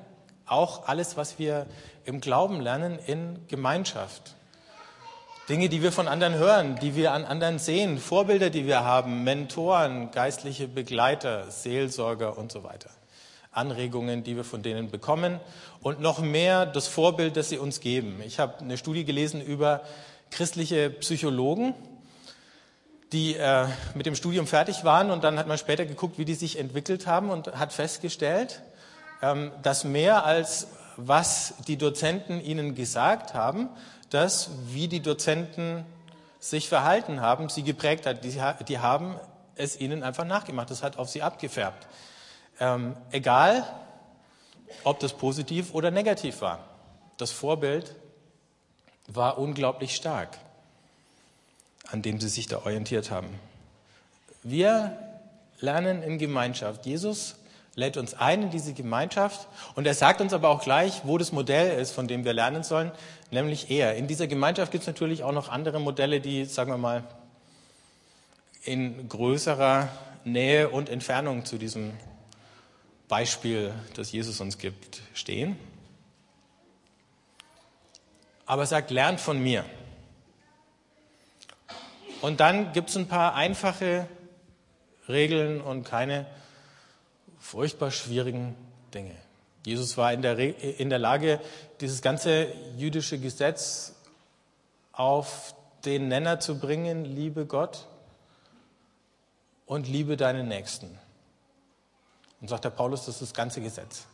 auch 0.45 0.89
alles, 0.89 1.17
was 1.17 1.39
wir 1.39 1.67
im 2.05 2.21
Glauben 2.21 2.61
lernen, 2.61 2.99
in 3.07 3.47
Gemeinschaft. 3.47 4.35
Dinge, 5.49 5.71
die 5.71 5.83
wir 5.83 5.93
von 5.93 6.09
anderen 6.09 6.35
hören, 6.35 6.77
die 6.77 6.95
wir 6.95 7.13
an 7.13 7.25
anderen 7.25 7.59
sehen, 7.59 7.97
Vorbilder, 7.97 8.51
die 8.51 8.67
wir 8.67 8.85
haben, 8.85 9.25
Mentoren, 9.25 10.11
geistliche 10.11 10.69
Begleiter, 10.69 11.51
Seelsorger 11.51 12.37
und 12.37 12.53
so 12.53 12.65
weiter. 12.65 12.91
Anregungen, 13.51 14.23
die 14.23 14.37
wir 14.37 14.45
von 14.45 14.63
denen 14.63 14.91
bekommen 14.91 15.41
und 15.81 16.01
noch 16.03 16.19
mehr 16.19 16.67
das 16.67 16.87
Vorbild, 16.87 17.39
das 17.39 17.49
sie 17.49 17.57
uns 17.57 17.81
geben. 17.81 18.21
Ich 18.27 18.39
habe 18.39 18.59
eine 18.59 18.77
Studie 18.77 19.07
gelesen 19.07 19.41
über 19.41 19.81
christliche 20.31 20.91
Psychologen, 20.91 21.73
die 23.13 23.35
äh, 23.35 23.65
mit 23.95 24.05
dem 24.05 24.17
Studium 24.17 24.47
fertig 24.47 24.85
waren 24.85 25.11
und 25.11 25.25
dann 25.25 25.39
hat 25.39 25.49
man 25.49 25.57
später 25.57 25.87
geguckt, 25.87 26.19
wie 26.19 26.27
die 26.27 26.35
sich 26.35 26.59
entwickelt 26.59 27.07
haben 27.07 27.31
und 27.31 27.59
hat 27.59 27.73
festgestellt, 27.73 28.61
ähm, 29.23 29.51
dass 29.63 29.85
mehr 29.85 30.27
als 30.27 30.69
was 30.99 31.55
die 31.67 31.79
Dozenten 31.79 32.41
ihnen 32.41 32.75
gesagt 32.75 33.33
haben, 33.33 33.71
dass 34.11 34.51
wie 34.67 34.89
die 34.89 35.01
Dozenten 35.01 35.87
sich 36.39 36.69
verhalten 36.69 37.23
haben, 37.23 37.49
sie 37.49 37.63
geprägt 37.63 38.05
hat. 38.05 38.23
Die, 38.23 38.39
die 38.67 38.79
haben 38.79 39.17
es 39.55 39.81
ihnen 39.81 40.03
einfach 40.03 40.25
nachgemacht. 40.27 40.71
Das 40.71 40.83
hat 40.83 40.99
auf 40.99 41.09
sie 41.09 41.23
abgefärbt. 41.23 41.87
Ähm, 42.61 42.95
egal, 43.11 43.65
ob 44.85 45.01
das 45.01 45.15
positiv 45.15 45.73
oder 45.73 45.91
negativ 45.91 46.43
war. 46.43 46.61
Das 47.17 47.31
Vorbild 47.31 47.95
war 49.07 49.39
unglaublich 49.39 49.97
stark 49.97 50.37
an 51.91 52.03
dem 52.03 52.21
sie 52.21 52.29
sich 52.29 52.47
da 52.47 52.59
orientiert 52.59 53.11
haben. 53.11 53.29
Wir 54.43 54.97
lernen 55.61 56.03
in 56.03 56.19
Gemeinschaft. 56.19 56.87
Jesus 56.87 57.37
lädt 57.79 57.97
uns 57.97 58.13
ein 58.15 58.43
in 58.43 58.51
diese 58.51 58.75
Gemeinschaft 58.75 59.47
und 59.77 59.87
er 59.87 59.95
sagt 59.95 60.21
uns 60.21 60.33
aber 60.33 60.49
auch 60.49 60.63
gleich, 60.63 61.03
wo 61.05 61.17
das 61.17 61.31
Modell 61.31 61.81
ist, 61.81 61.93
von 61.93 62.09
dem 62.09 62.25
wir 62.25 62.33
lernen 62.33 62.65
sollen, 62.65 62.91
nämlich 63.31 63.71
er. 63.71 63.95
In 63.95 64.09
dieser 64.09 64.27
Gemeinschaft 64.27 64.73
gibt 64.73 64.83
es 64.83 64.89
natürlich 64.89 65.23
auch 65.23 65.31
noch 65.31 65.49
andere 65.49 65.81
Modelle, 65.81 66.21
die, 66.21 66.45
sagen 66.45 66.73
wir 66.73 66.77
mal, 66.77 67.05
in 68.65 69.09
größerer 69.09 69.89
Nähe 70.25 70.69
und 70.71 70.89
Entfernung 70.89 71.45
zu 71.45 71.57
diesem 71.57 71.93
Beispiel, 73.07 73.73
das 73.95 74.11
Jesus 74.11 74.41
uns 74.41 74.59
gibt, 74.59 75.01
stehen. 75.15 75.57
Aber 78.45 78.63
er 78.63 78.67
sagt, 78.67 78.91
lernt 78.91 79.21
von 79.21 79.41
mir. 79.41 79.65
Und 82.23 82.41
dann 82.41 82.73
gibt 82.73 82.91
es 82.91 82.97
ein 82.97 83.07
paar 83.07 83.37
einfache 83.37 84.09
Regeln 85.09 85.61
und 85.61 85.85
keine 85.85 86.27
furchtbar 87.39 87.91
schwierigen 87.91 88.55
Dinge. 88.95 89.15
Jesus 89.65 89.97
war 89.97 90.13
in 90.13 90.23
der, 90.23 90.39
in 90.81 90.89
der 90.91 90.99
Lage, 90.99 91.41
dieses 91.81 92.03
ganze 92.03 92.49
jüdische 92.77 93.19
Gesetz 93.19 93.95
auf 94.93 95.55
den 95.85 96.09
Nenner 96.09 96.41
zu 96.41 96.59
bringen, 96.59 97.05
liebe 97.05 97.47
Gott 97.47 97.87
und 99.67 99.87
liebe 99.87 100.17
deinen 100.17 100.49
Nächsten. 100.49 100.99
Und 102.41 102.49
sagt 102.49 102.65
der 102.65 102.71
Paulus, 102.71 103.05
das 103.05 103.17
ist 103.17 103.23
das 103.23 103.35
ganze 103.35 103.61
Gesetz. 103.61 104.07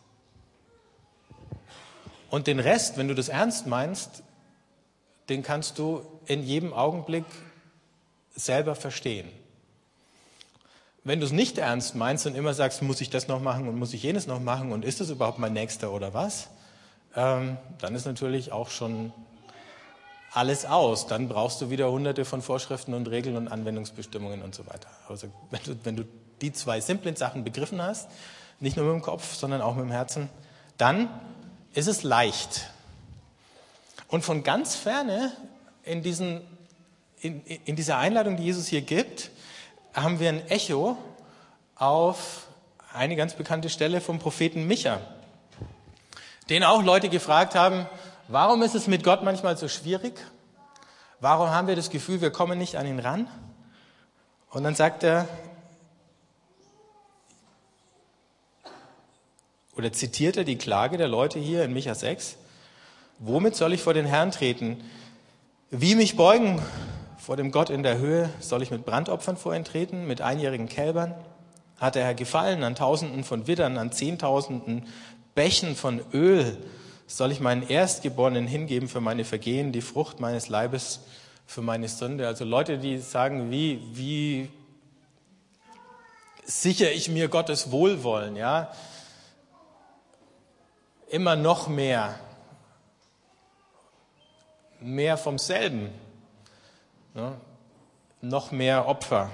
Und 2.30 2.46
den 2.46 2.58
Rest, 2.58 2.96
wenn 2.96 3.08
du 3.08 3.14
das 3.14 3.28
ernst 3.28 3.66
meinst, 3.66 4.22
den 5.28 5.42
kannst 5.42 5.78
du 5.78 6.04
in 6.26 6.42
jedem 6.42 6.72
Augenblick 6.72 7.24
selber 8.34 8.74
verstehen. 8.74 9.28
Wenn 11.04 11.20
du 11.20 11.26
es 11.26 11.32
nicht 11.32 11.58
ernst 11.58 11.94
meinst 11.94 12.26
und 12.26 12.34
immer 12.34 12.54
sagst, 12.54 12.80
muss 12.80 13.00
ich 13.02 13.10
das 13.10 13.28
noch 13.28 13.40
machen 13.40 13.68
und 13.68 13.78
muss 13.78 13.92
ich 13.92 14.02
jenes 14.02 14.26
noch 14.26 14.40
machen 14.40 14.72
und 14.72 14.84
ist 14.84 15.00
das 15.00 15.10
überhaupt 15.10 15.38
mein 15.38 15.52
Nächster 15.52 15.92
oder 15.92 16.14
was, 16.14 16.48
ähm, 17.14 17.58
dann 17.78 17.94
ist 17.94 18.06
natürlich 18.06 18.52
auch 18.52 18.70
schon 18.70 19.12
alles 20.32 20.64
aus. 20.64 21.06
Dann 21.06 21.28
brauchst 21.28 21.60
du 21.60 21.68
wieder 21.68 21.90
hunderte 21.92 22.24
von 22.24 22.40
Vorschriften 22.40 22.94
und 22.94 23.08
Regeln 23.08 23.36
und 23.36 23.48
Anwendungsbestimmungen 23.48 24.40
und 24.40 24.54
so 24.54 24.66
weiter. 24.66 24.88
Also 25.06 25.28
wenn 25.50 25.60
du, 25.64 25.76
wenn 25.84 25.96
du 25.96 26.04
die 26.40 26.52
zwei 26.52 26.80
simplen 26.80 27.16
Sachen 27.16 27.44
begriffen 27.44 27.82
hast, 27.82 28.08
nicht 28.58 28.78
nur 28.78 28.86
mit 28.86 28.94
dem 28.94 29.02
Kopf, 29.02 29.34
sondern 29.34 29.60
auch 29.60 29.74
mit 29.74 29.84
dem 29.84 29.90
Herzen, 29.90 30.30
dann 30.78 31.08
ist 31.74 31.86
es 31.86 32.02
leicht. 32.02 32.70
Und 34.08 34.24
von 34.24 34.42
ganz 34.42 34.74
ferne 34.74 35.32
in 35.84 36.02
diesen 36.02 36.40
in, 37.20 37.42
in 37.42 37.74
dieser 37.74 37.98
Einladung, 37.98 38.36
die 38.36 38.44
Jesus 38.44 38.66
hier 38.66 38.82
gibt, 38.82 39.30
haben 39.94 40.18
wir 40.18 40.28
ein 40.28 40.46
Echo 40.48 40.96
auf 41.76 42.48
eine 42.92 43.16
ganz 43.16 43.34
bekannte 43.34 43.70
Stelle 43.70 44.00
vom 44.00 44.18
Propheten 44.18 44.66
Micha, 44.66 45.00
den 46.50 46.64
auch 46.64 46.82
Leute 46.82 47.08
gefragt 47.08 47.54
haben, 47.54 47.86
warum 48.28 48.62
ist 48.62 48.74
es 48.74 48.86
mit 48.86 49.02
Gott 49.04 49.22
manchmal 49.22 49.56
so 49.56 49.68
schwierig? 49.68 50.14
Warum 51.20 51.48
haben 51.48 51.68
wir 51.68 51.76
das 51.76 51.90
Gefühl, 51.90 52.20
wir 52.20 52.30
kommen 52.30 52.58
nicht 52.58 52.76
an 52.76 52.86
ihn 52.86 52.98
ran? 52.98 53.28
Und 54.50 54.64
dann 54.64 54.74
sagt 54.74 55.02
er, 55.02 55.26
oder 59.76 59.92
zitiert 59.92 60.36
er 60.36 60.44
die 60.44 60.58
Klage 60.58 60.98
der 60.98 61.08
Leute 61.08 61.38
hier 61.38 61.64
in 61.64 61.72
Micha 61.72 61.94
6, 61.94 62.36
womit 63.18 63.56
soll 63.56 63.72
ich 63.72 63.82
vor 63.82 63.94
den 63.94 64.06
Herrn 64.06 64.30
treten? 64.30 64.84
Wie 65.70 65.94
mich 65.94 66.16
beugen 66.16 66.62
vor 67.24 67.36
dem 67.36 67.50
Gott 67.50 67.70
in 67.70 67.82
der 67.82 67.96
Höhe 67.96 68.28
soll 68.38 68.62
ich 68.62 68.70
mit 68.70 68.84
Brandopfern 68.84 69.38
vor 69.38 69.54
ihn 69.54 69.64
treten, 69.64 70.06
mit 70.06 70.20
einjährigen 70.20 70.68
Kälbern? 70.68 71.14
Hat 71.78 71.94
der 71.94 72.04
Herr 72.04 72.14
gefallen 72.14 72.62
an 72.62 72.74
Tausenden 72.74 73.24
von 73.24 73.46
Widdern, 73.46 73.78
an 73.78 73.92
Zehntausenden 73.92 74.86
Bächen 75.34 75.74
von 75.74 76.02
Öl? 76.12 76.58
Soll 77.06 77.32
ich 77.32 77.40
meinen 77.40 77.66
Erstgeborenen 77.66 78.46
hingeben 78.46 78.88
für 78.88 79.00
meine 79.00 79.24
Vergehen, 79.24 79.72
die 79.72 79.80
Frucht 79.80 80.20
meines 80.20 80.48
Leibes 80.48 81.00
für 81.46 81.62
meine 81.62 81.88
Sünde? 81.88 82.26
Also 82.26 82.44
Leute, 82.44 82.76
die 82.76 82.98
sagen, 82.98 83.50
wie, 83.50 83.80
wie 83.94 84.50
sichere 86.44 86.90
ich 86.90 87.08
mir 87.08 87.28
Gottes 87.28 87.70
Wohlwollen, 87.70 88.36
ja? 88.36 88.70
Immer 91.08 91.36
noch 91.36 91.68
mehr. 91.68 92.18
Mehr 94.78 95.16
vom 95.16 95.38
selben. 95.38 96.03
Ne? 97.14 97.36
Noch 98.22 98.50
mehr 98.50 98.88
Opfer, 98.88 99.30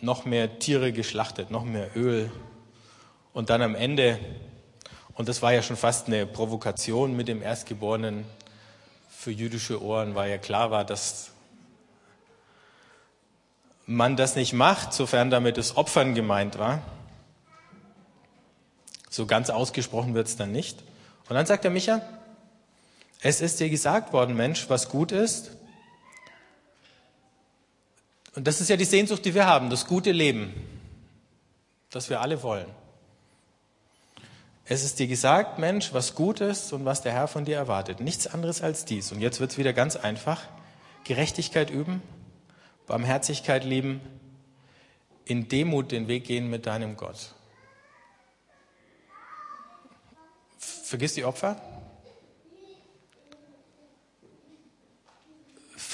noch 0.00 0.24
mehr 0.24 0.58
Tiere 0.58 0.90
geschlachtet, 0.90 1.50
noch 1.50 1.64
mehr 1.64 1.94
Öl. 1.94 2.32
Und 3.34 3.50
dann 3.50 3.60
am 3.60 3.74
Ende, 3.74 4.18
und 5.14 5.28
das 5.28 5.42
war 5.42 5.52
ja 5.52 5.60
schon 5.60 5.76
fast 5.76 6.06
eine 6.06 6.26
Provokation 6.26 7.14
mit 7.14 7.28
dem 7.28 7.42
Erstgeborenen 7.42 8.24
für 9.10 9.32
jüdische 9.32 9.82
Ohren, 9.82 10.14
weil 10.14 10.30
ja 10.30 10.38
klar 10.38 10.70
war, 10.70 10.84
dass 10.84 11.32
man 13.84 14.16
das 14.16 14.34
nicht 14.34 14.54
macht, 14.54 14.94
sofern 14.94 15.28
damit 15.28 15.58
das 15.58 15.76
Opfern 15.76 16.14
gemeint 16.14 16.58
war. 16.58 16.80
So 19.10 19.26
ganz 19.26 19.50
ausgesprochen 19.50 20.14
wird 20.14 20.26
es 20.26 20.36
dann 20.36 20.52
nicht. 20.52 20.82
Und 21.28 21.34
dann 21.34 21.44
sagt 21.44 21.64
der 21.64 21.70
Micha, 21.70 22.00
es 23.24 23.40
ist 23.40 23.58
dir 23.58 23.70
gesagt 23.70 24.12
worden, 24.12 24.36
Mensch, 24.36 24.68
was 24.68 24.90
gut 24.90 25.10
ist. 25.10 25.50
Und 28.34 28.46
das 28.46 28.60
ist 28.60 28.68
ja 28.68 28.76
die 28.76 28.84
Sehnsucht, 28.84 29.24
die 29.24 29.34
wir 29.34 29.46
haben, 29.46 29.70
das 29.70 29.86
gute 29.86 30.12
Leben, 30.12 30.52
das 31.90 32.10
wir 32.10 32.20
alle 32.20 32.42
wollen. 32.42 32.66
Es 34.66 34.84
ist 34.84 34.98
dir 34.98 35.06
gesagt, 35.06 35.58
Mensch, 35.58 35.94
was 35.94 36.14
gut 36.14 36.42
ist 36.42 36.74
und 36.74 36.84
was 36.84 37.00
der 37.00 37.12
Herr 37.12 37.26
von 37.26 37.46
dir 37.46 37.56
erwartet. 37.56 37.98
Nichts 37.98 38.26
anderes 38.26 38.60
als 38.60 38.84
dies. 38.84 39.10
Und 39.10 39.22
jetzt 39.22 39.40
wird 39.40 39.52
es 39.52 39.58
wieder 39.58 39.72
ganz 39.72 39.96
einfach. 39.96 40.42
Gerechtigkeit 41.04 41.70
üben, 41.70 42.02
Barmherzigkeit 42.86 43.64
lieben, 43.64 44.02
in 45.24 45.48
Demut 45.48 45.92
den 45.92 46.08
Weg 46.08 46.24
gehen 46.24 46.50
mit 46.50 46.66
deinem 46.66 46.98
Gott. 46.98 47.34
Vergiss 50.58 51.14
die 51.14 51.24
Opfer. 51.24 51.73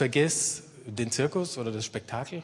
Vergiss 0.01 0.63
den 0.87 1.11
Zirkus 1.11 1.59
oder 1.59 1.71
das 1.71 1.85
Spektakel. 1.85 2.43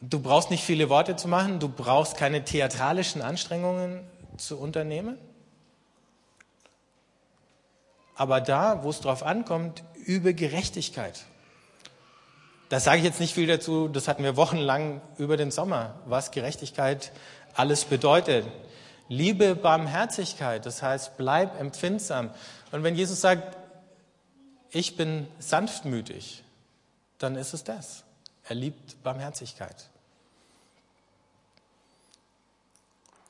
Du 0.00 0.20
brauchst 0.20 0.52
nicht 0.52 0.62
viele 0.62 0.88
Worte 0.88 1.16
zu 1.16 1.26
machen, 1.26 1.58
du 1.58 1.68
brauchst 1.68 2.16
keine 2.16 2.44
theatralischen 2.44 3.22
Anstrengungen 3.22 4.08
zu 4.36 4.56
unternehmen. 4.56 5.18
Aber 8.14 8.40
da, 8.40 8.84
wo 8.84 8.90
es 8.90 9.00
drauf 9.00 9.24
ankommt, 9.24 9.82
übe 10.04 10.32
Gerechtigkeit. 10.32 11.24
Da 12.68 12.78
sage 12.78 12.98
ich 12.98 13.04
jetzt 13.04 13.18
nicht 13.18 13.34
viel 13.34 13.48
dazu, 13.48 13.88
das 13.88 14.06
hatten 14.06 14.22
wir 14.22 14.36
wochenlang 14.36 15.00
über 15.18 15.36
den 15.36 15.50
Sommer, 15.50 15.98
was 16.04 16.30
Gerechtigkeit 16.30 17.10
alles 17.52 17.84
bedeutet. 17.84 18.46
Liebe 19.08 19.54
Barmherzigkeit, 19.54 20.66
das 20.66 20.82
heißt, 20.82 21.16
bleib 21.16 21.60
empfindsam. 21.60 22.30
Und 22.72 22.82
wenn 22.82 22.96
Jesus 22.96 23.20
sagt, 23.20 23.56
ich 24.70 24.96
bin 24.96 25.28
sanftmütig, 25.38 26.42
dann 27.18 27.36
ist 27.36 27.54
es 27.54 27.64
das. 27.64 28.04
Er 28.48 28.56
liebt 28.56 29.02
Barmherzigkeit. 29.02 29.88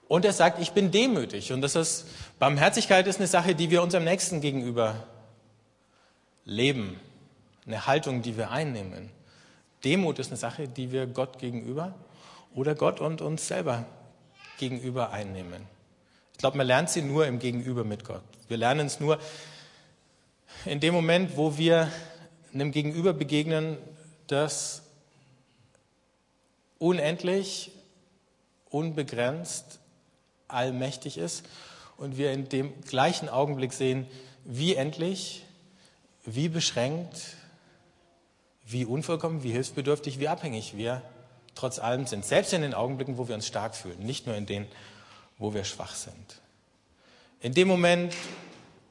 Und 0.08 0.24
er 0.24 0.32
sagt, 0.32 0.60
ich 0.60 0.72
bin 0.72 0.90
demütig. 0.90 1.52
Und 1.52 1.60
das 1.62 1.74
ist, 1.74 2.06
Barmherzigkeit 2.38 3.06
ist 3.06 3.18
eine 3.18 3.26
Sache, 3.26 3.54
die 3.54 3.70
wir 3.70 3.82
unserem 3.82 4.04
Nächsten 4.04 4.40
gegenüber 4.40 5.06
leben. 6.44 7.00
Eine 7.66 7.86
Haltung, 7.86 8.22
die 8.22 8.36
wir 8.36 8.50
einnehmen. 8.50 9.10
Demut 9.84 10.18
ist 10.18 10.28
eine 10.28 10.36
Sache, 10.36 10.68
die 10.68 10.92
wir 10.92 11.06
Gott 11.06 11.38
gegenüber 11.38 11.94
oder 12.54 12.74
Gott 12.74 13.00
und 13.00 13.20
uns 13.20 13.48
selber 13.48 13.84
gegenüber 14.58 15.10
einnehmen. 15.10 15.62
Ich 16.32 16.38
glaube, 16.38 16.56
man 16.56 16.66
lernt 16.66 16.90
sie 16.90 17.02
nur 17.02 17.26
im 17.26 17.38
Gegenüber 17.38 17.84
mit 17.84 18.04
Gott. 18.04 18.22
Wir 18.48 18.56
lernen 18.56 18.86
es 18.86 19.00
nur 19.00 19.18
in 20.64 20.80
dem 20.80 20.94
Moment, 20.94 21.36
wo 21.36 21.56
wir 21.56 21.90
einem 22.52 22.72
Gegenüber 22.72 23.12
begegnen, 23.12 23.78
das 24.26 24.82
unendlich, 26.78 27.70
unbegrenzt, 28.70 29.78
allmächtig 30.48 31.18
ist 31.18 31.44
und 31.96 32.16
wir 32.16 32.32
in 32.32 32.48
dem 32.48 32.80
gleichen 32.82 33.28
Augenblick 33.28 33.72
sehen, 33.72 34.06
wie 34.44 34.74
endlich, 34.74 35.44
wie 36.24 36.48
beschränkt, 36.48 37.36
wie 38.66 38.84
unvollkommen, 38.84 39.42
wie 39.42 39.52
hilfsbedürftig, 39.52 40.18
wie 40.18 40.28
abhängig 40.28 40.76
wir 40.76 41.02
trotz 41.56 41.80
allem 41.80 42.06
sind. 42.06 42.24
Selbst 42.24 42.52
in 42.52 42.62
den 42.62 42.74
Augenblicken, 42.74 43.18
wo 43.18 43.26
wir 43.26 43.34
uns 43.34 43.46
stark 43.46 43.74
fühlen, 43.74 43.98
nicht 43.98 44.26
nur 44.26 44.36
in 44.36 44.46
denen, 44.46 44.68
wo 45.38 45.52
wir 45.52 45.64
schwach 45.64 45.94
sind. 45.94 46.40
In 47.40 47.52
dem 47.54 47.66
Moment 47.66 48.14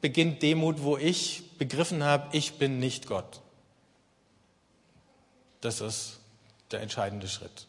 beginnt 0.01 0.41
Demut, 0.41 0.83
wo 0.83 0.97
ich 0.97 1.57
begriffen 1.57 2.03
habe, 2.03 2.35
ich 2.35 2.57
bin 2.57 2.79
nicht 2.79 3.07
Gott. 3.07 3.41
Das 5.61 5.81
ist 5.81 6.19
der 6.71 6.81
entscheidende 6.81 7.27
Schritt. 7.27 7.67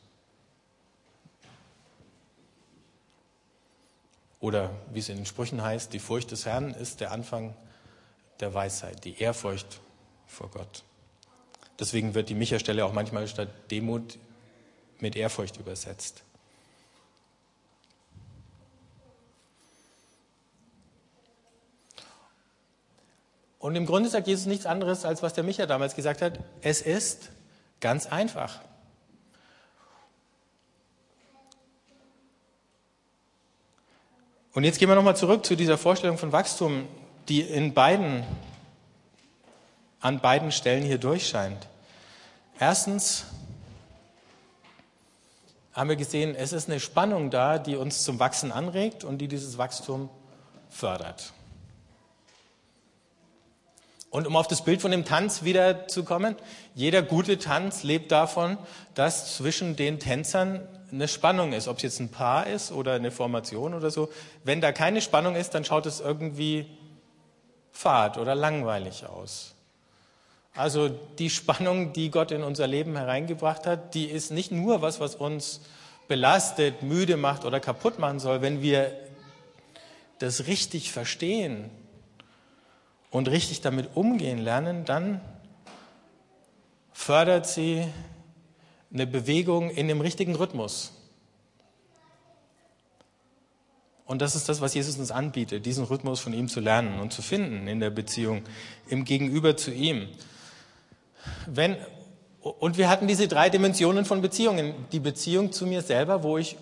Oder 4.41 4.71
wie 4.93 4.99
es 4.99 5.09
in 5.09 5.17
den 5.17 5.27
Sprüchen 5.27 5.63
heißt, 5.63 5.93
die 5.93 5.99
Furcht 5.99 6.31
des 6.31 6.45
Herrn 6.45 6.73
ist 6.75 7.01
der 7.01 7.11
Anfang 7.11 7.55
der 8.41 8.53
Weisheit, 8.53 9.05
die 9.05 9.19
Ehrfurcht 9.19 9.81
vor 10.27 10.51
Gott. 10.51 10.85
Deswegen 11.79 12.15
wird 12.15 12.29
die 12.29 12.35
Micha-Stelle 12.35 12.85
auch 12.85 12.93
manchmal 12.93 13.29
statt 13.29 13.49
Demut 13.71 14.19
mit 15.01 15.17
Ehrfurcht 15.17 15.57
übersetzt. 15.59 16.23
Und 23.59 23.75
im 23.75 23.87
Grunde 23.87 24.09
sagt 24.09 24.29
Jesus 24.29 24.47
nichts 24.47 24.65
anderes, 24.65 25.05
als 25.05 25.23
was 25.23 25.35
der 25.35 25.43
Micha 25.43 25.67
damals 25.67 25.97
gesagt 25.97 26.23
hat. 26.23 26.39
Es 26.61 26.83
ist 26.83 27.31
ganz 27.81 28.07
einfach. 28.07 28.61
Und 34.53 34.65
jetzt 34.65 34.79
gehen 34.79 34.89
wir 34.89 34.95
nochmal 34.95 35.17
zurück 35.17 35.45
zu 35.45 35.57
dieser 35.57 35.77
Vorstellung 35.77 36.17
von 36.17 36.33
Wachstum, 36.33 36.87
die 37.29 37.43
in 37.43 37.75
beiden, 37.75 38.25
an 40.01 40.21
beiden 40.21 40.53
Stellen 40.53 40.85
hier 40.85 40.99
durchscheint. 40.99 41.67
Erstens 42.59 43.27
haben 45.77 45.91
wir 45.91 45.97
gesehen, 45.97 46.35
es 46.35 46.55
ist 46.55 46.71
eine 46.71 46.81
Spannung 46.81 47.31
da, 47.31 47.59
die 47.59 47.77
uns 47.77 48.03
zum 48.03 48.19
Wachsen 48.19 48.51
anregt 48.51 49.05
und 49.05 49.19
die 49.19 49.29
dieses 49.29 49.59
Wachstum 49.59 50.09
fördert. 50.71 51.35
Und 54.09 54.27
um 54.27 54.37
auf 54.37 54.49
das 54.49 54.65
Bild 54.65 54.81
von 54.81 54.91
dem 54.91 55.05
Tanz 55.05 55.43
wiederzukommen, 55.43 56.37
jeder 56.75 57.03
gute 57.03 57.39
Tanz 57.39 57.83
lebt 57.83 58.11
davon, 58.11 58.57
dass 58.95 59.37
zwischen 59.37 59.77
den 59.77 60.01
Tänzern 60.01 60.67
eine 60.91 61.09
Spannung 61.09 61.53
ist, 61.53 61.69
ob 61.69 61.77
es 61.77 61.83
jetzt 61.83 62.01
ein 62.01 62.09
Paar 62.09 62.47
ist 62.47 62.73
oder 62.73 62.95
eine 62.95 63.11
Formation 63.11 63.75
oder 63.75 63.91
so. 63.91 64.09
Wenn 64.45 64.63
da 64.63 64.73
keine 64.73 65.03
Spannung 65.03 65.37
ist, 65.37 65.55
dann 65.55 65.67
schaut 65.67 65.85
es 65.85 66.01
irgendwie 66.01 66.67
fad 67.71 68.17
oder 68.17 68.35
langweilig 68.35 69.05
aus. 69.05 69.56
Also 70.57 70.89
die 70.89 71.29
Spannung, 71.29 71.93
die 71.93 72.11
Gott 72.11 72.31
in 72.31 72.43
unser 72.43 72.67
Leben 72.67 72.97
hereingebracht 72.97 73.67
hat, 73.67 73.95
die 73.95 74.07
ist 74.07 74.31
nicht 74.31 74.51
nur 74.51 74.81
was, 74.81 75.01
was 75.01 75.15
uns 75.15 75.61
belastet, 76.09 76.83
müde 76.83 77.19
macht 77.19 77.45
oder 77.45 77.61
kaputt 77.61 77.99
machen 77.99 78.19
soll. 78.19 78.41
Wenn 78.41 78.63
wir 78.63 78.91
das 80.19 80.47
richtig 80.47 80.93
verstehen 80.93 81.71
und 83.11 83.29
richtig 83.29 83.61
damit 83.61 83.97
umgehen 83.97 84.39
lernen, 84.39 84.87
dann 84.87 85.21
fördert 86.93 87.47
sie 87.47 87.87
eine 88.93 89.07
Bewegung 89.07 89.69
in 89.69 89.89
dem 89.89 90.01
richtigen 90.01 90.35
Rhythmus. 90.35 90.93
Und 94.07 94.23
das 94.23 94.37
ist 94.37 94.49
das, 94.49 94.61
was 94.61 94.73
Jesus 94.73 94.97
uns 94.97 95.11
anbietet, 95.11 95.67
diesen 95.67 95.85
Rhythmus 95.85 96.21
von 96.21 96.33
ihm 96.33 96.49
zu 96.49 96.61
lernen 96.61 97.01
und 97.01 97.13
zu 97.13 97.21
finden 97.21 97.67
in 97.67 97.81
der 97.81 97.91
Beziehung, 97.91 98.45
im 98.89 99.05
Gegenüber 99.05 99.57
zu 99.57 99.73
ihm. 99.73 100.09
Wenn, 101.47 101.77
und 102.41 102.79
wir 102.79 102.89
hatten 102.89 103.07
diese 103.07 103.29
drei 103.29 103.51
Dimensionen 103.51 104.05
von 104.05 104.21
Beziehungen. 104.21 104.75
Die 104.93 105.01
Beziehung 105.01 105.53
zu 105.53 105.67
mir 105.67 105.83
selber, 105.83 106.23
wo 106.23 106.39
ich 106.39 106.57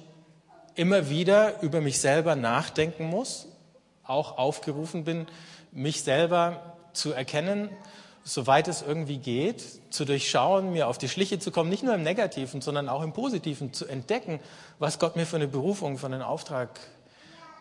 immer 0.75 1.09
wieder 1.09 1.63
über 1.63 1.81
mich 1.81 2.01
selber 2.01 2.37
nachdenken 2.37 3.05
muss, 3.05 3.47
auch 4.03 4.39
aufgerufen 4.39 5.05
bin, 5.05 5.27
mich 5.73 6.03
selber 6.03 6.77
zu 6.93 7.13
erkennen, 7.13 7.69
soweit 8.25 8.69
es 8.69 8.83
irgendwie 8.83 9.19
geht, 9.19 9.63
zu 9.93 10.05
durchschauen, 10.05 10.73
mir 10.73 10.89
auf 10.89 10.99
die 10.99 11.09
Schliche 11.09 11.39
zu 11.39 11.51
kommen, 11.51 11.69
nicht 11.69 11.83
nur 11.83 11.95
im 11.95 12.03
Negativen, 12.03 12.61
sondern 12.61 12.89
auch 12.89 13.03
im 13.03 13.13
Positiven, 13.13 13.73
zu 13.73 13.87
entdecken, 13.87 14.41
was 14.79 14.99
Gott 14.99 15.17
mir 15.17 15.27
für 15.27 15.37
eine 15.37 15.49
Berufung, 15.49 15.99
für 15.99 16.07
einen 16.07 16.23
Auftrag 16.23 16.81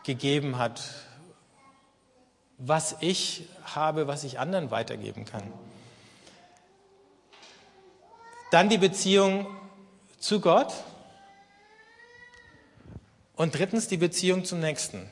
gegeben 0.05 0.57
hat, 0.57 0.81
was 2.57 2.95
ich 3.01 3.47
habe, 3.65 4.07
was 4.07 4.23
ich 4.23 4.39
anderen 4.39 4.71
weitergeben 4.71 5.25
kann. 5.25 5.43
Dann 8.53 8.69
die 8.69 8.77
Beziehung 8.77 9.47
zu 10.19 10.39
Gott. 10.39 10.71
Und 13.35 13.57
drittens 13.57 13.87
die 13.87 13.97
Beziehung 13.97 14.45
zum 14.45 14.59
Nächsten. 14.59 15.09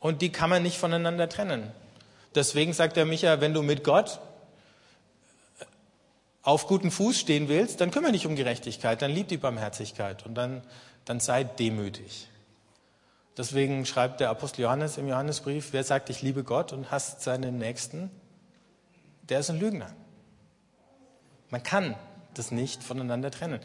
Und 0.00 0.22
die 0.22 0.32
kann 0.32 0.48
man 0.48 0.62
nicht 0.62 0.78
voneinander 0.78 1.28
trennen. 1.28 1.70
Deswegen 2.34 2.72
sagt 2.72 2.96
der 2.96 3.04
Micha, 3.04 3.42
wenn 3.42 3.52
du 3.52 3.60
mit 3.60 3.84
Gott 3.84 4.18
auf 6.42 6.66
guten 6.68 6.90
Fuß 6.90 7.20
stehen 7.20 7.48
willst, 7.48 7.82
dann 7.82 7.90
kümmere 7.90 8.12
dich 8.12 8.26
um 8.26 8.34
Gerechtigkeit, 8.34 9.02
dann 9.02 9.10
lieb 9.10 9.28
die 9.28 9.36
Barmherzigkeit 9.36 10.24
und 10.24 10.34
dann, 10.34 10.62
dann 11.04 11.20
sei 11.20 11.44
demütig. 11.44 12.28
Deswegen 13.36 13.84
schreibt 13.84 14.20
der 14.20 14.30
Apostel 14.30 14.62
Johannes 14.62 14.96
im 14.96 15.06
Johannesbrief, 15.06 15.74
wer 15.74 15.84
sagt, 15.84 16.08
ich 16.08 16.22
liebe 16.22 16.44
Gott 16.44 16.72
und 16.72 16.90
hasst 16.90 17.20
seinen 17.20 17.58
Nächsten, 17.58 18.10
der 19.28 19.40
ist 19.40 19.50
ein 19.50 19.60
Lügner. 19.60 19.92
Man 21.50 21.62
kann 21.62 21.94
das 22.34 22.50
nicht 22.50 22.82
voneinander 22.82 23.30
trennen. 23.30 23.60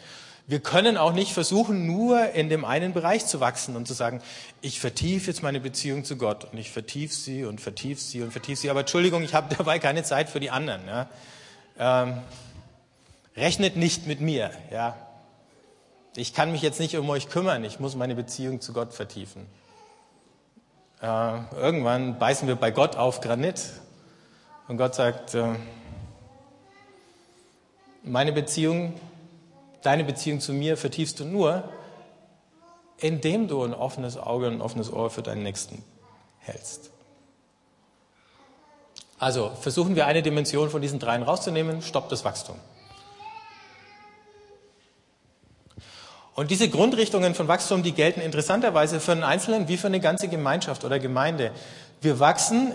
Wir 0.49 0.62
können 0.62 0.95
auch 0.95 1.12
nicht 1.12 1.34
versuchen, 1.34 1.86
nur 1.86 2.32
in 2.32 2.47
dem 2.47 2.63
einen 2.63 2.93
Bereich 2.93 3.25
zu 3.25 3.41
wachsen 3.41 3.75
und 3.75 3.86
zu 3.86 3.93
sagen, 3.93 4.21
ich 4.62 4.80
vertiefe 4.80 5.27
jetzt 5.30 5.43
meine 5.43 5.60
Beziehung 5.60 6.06
zu 6.06 6.15
Gott 6.15 6.45
und 6.45 6.58
ich 6.58 6.71
vertiefe 6.71 7.13
sie 7.13 7.43
und 7.43 7.60
vertiefe 7.60 7.99
sie 7.99 8.21
und 8.21 8.32
vertiefe 8.32 8.62
sie. 8.62 8.69
Aber 8.69 8.80
Entschuldigung, 8.80 9.23
ich 9.23 9.34
habe 9.34 9.53
dabei 9.58 9.77
keine 9.80 10.03
Zeit 10.03 10.30
für 10.30 10.39
die 10.39 10.49
anderen. 10.49 10.82
Ja. 10.88 11.10
Ähm, 11.77 12.21
rechnet 13.36 13.75
nicht 13.75 14.08
mit 14.08 14.21
mir. 14.21 14.51
Ja. 14.71 14.95
Ich 16.15 16.34
kann 16.34 16.53
mich 16.53 16.62
jetzt 16.62 16.80
nicht 16.80 16.95
um 16.97 17.10
euch 17.10 17.27
kümmern. 17.27 17.65
Ich 17.65 17.82
muss 17.82 17.95
meine 17.95 18.15
Beziehung 18.15 18.62
zu 18.62 18.71
Gott 18.71 18.93
vertiefen. 18.93 19.45
Äh, 21.01 21.39
irgendwann 21.56 22.19
beißen 22.19 22.47
wir 22.47 22.56
bei 22.56 22.71
Gott 22.71 22.95
auf 22.95 23.19
Granit 23.19 23.62
und 24.69 24.77
Gott 24.77 24.95
sagt, 24.95 25.36
äh, 25.36 25.49
meine 28.08 28.32
Beziehung, 28.32 28.93
deine 29.82 30.04
Beziehung 30.04 30.39
zu 30.39 30.54
mir 30.54 30.78
vertiefst 30.78 31.20
du 31.20 31.26
nur, 31.26 31.63
indem 33.00 33.48
du 33.48 33.63
ein 33.63 33.74
offenes 33.74 34.17
Auge 34.17 34.48
und 34.48 34.54
ein 34.54 34.62
offenes 34.62 34.91
Ohr 34.91 35.10
für 35.10 35.22
deinen 35.22 35.43
Nächsten 35.43 35.84
hältst. 36.39 36.89
Also 39.20 39.52
versuchen 39.60 39.96
wir 39.96 40.06
eine 40.06 40.22
Dimension 40.22 40.70
von 40.70 40.82
diesen 40.82 41.00
dreien 41.00 41.24
rauszunehmen, 41.24 41.82
stoppt 41.82 42.12
das 42.12 42.24
Wachstum. 42.24 42.56
Und 46.36 46.52
diese 46.52 46.70
Grundrichtungen 46.70 47.34
von 47.34 47.48
Wachstum, 47.48 47.82
die 47.82 47.93
gelten 47.93 48.22
interessanterweise 48.22 49.00
für 49.00 49.12
einen 49.12 49.24
Einzelnen 49.24 49.67
wie 49.67 49.78
für 49.78 49.88
eine 49.88 50.00
ganze 50.00 50.28
Gemeinschaft 50.28 50.86
oder 50.86 51.00
Gemeinde. 51.00 51.52
Wir 52.00 52.20
wachsen 52.20 52.74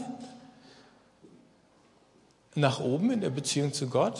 nach 2.56 2.80
oben 2.80 3.12
in 3.12 3.20
der 3.20 3.30
Beziehung 3.30 3.72
zu 3.72 3.88
Gott 3.88 4.18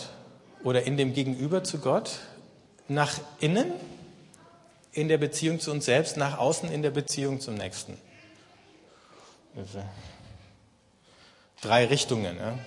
oder 0.65 0.85
in 0.85 0.97
dem 0.97 1.13
Gegenüber 1.13 1.65
zu 1.65 1.79
Gott, 1.79 2.19
nach 2.89 3.19
innen 3.41 3.73
in 4.93 5.09
der 5.09 5.19
Beziehung 5.19 5.59
zu 5.61 5.71
uns 5.71 5.85
selbst, 5.87 6.17
nach 6.17 6.39
außen 6.39 6.71
in 6.71 6.83
der 6.83 6.91
Beziehung 6.91 7.41
zum 7.41 7.55
Nächsten. 7.55 7.97
Drei 11.61 11.87
Richtungen. 11.87 12.37
Ja. 12.37 12.59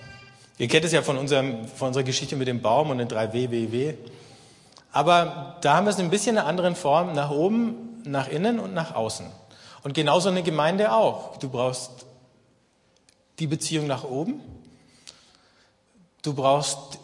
Ihr 0.58 0.68
kennt 0.68 0.84
es 0.84 0.92
ja 0.92 1.02
von, 1.02 1.18
unserem, 1.18 1.68
von 1.68 1.88
unserer 1.88 2.04
Geschichte 2.04 2.36
mit 2.36 2.48
dem 2.48 2.62
Baum 2.62 2.90
und 2.90 2.98
den 2.98 3.08
drei 3.08 3.32
WWW. 3.32 3.94
Aber 4.90 5.58
da 5.60 5.76
haben 5.76 5.86
wir 5.86 5.90
es 5.90 5.98
ein 5.98 6.10
bisschen 6.10 6.36
in 6.36 6.38
einer 6.38 6.48
anderen 6.48 6.74
Form, 6.74 7.12
nach 7.12 7.30
oben, 7.30 8.02
nach 8.04 8.28
innen 8.28 8.58
und 8.58 8.72
nach 8.72 8.94
außen. 8.94 9.26
Und 9.82 9.94
genauso 9.94 10.30
eine 10.30 10.42
Gemeinde 10.42 10.92
auch. 10.92 11.36
Du 11.36 11.48
brauchst 11.48 12.06
die 13.38 13.46
Beziehung 13.46 13.86
nach 13.86 14.04
oben. 14.04 14.40
Du 16.22 16.34
brauchst 16.34 16.98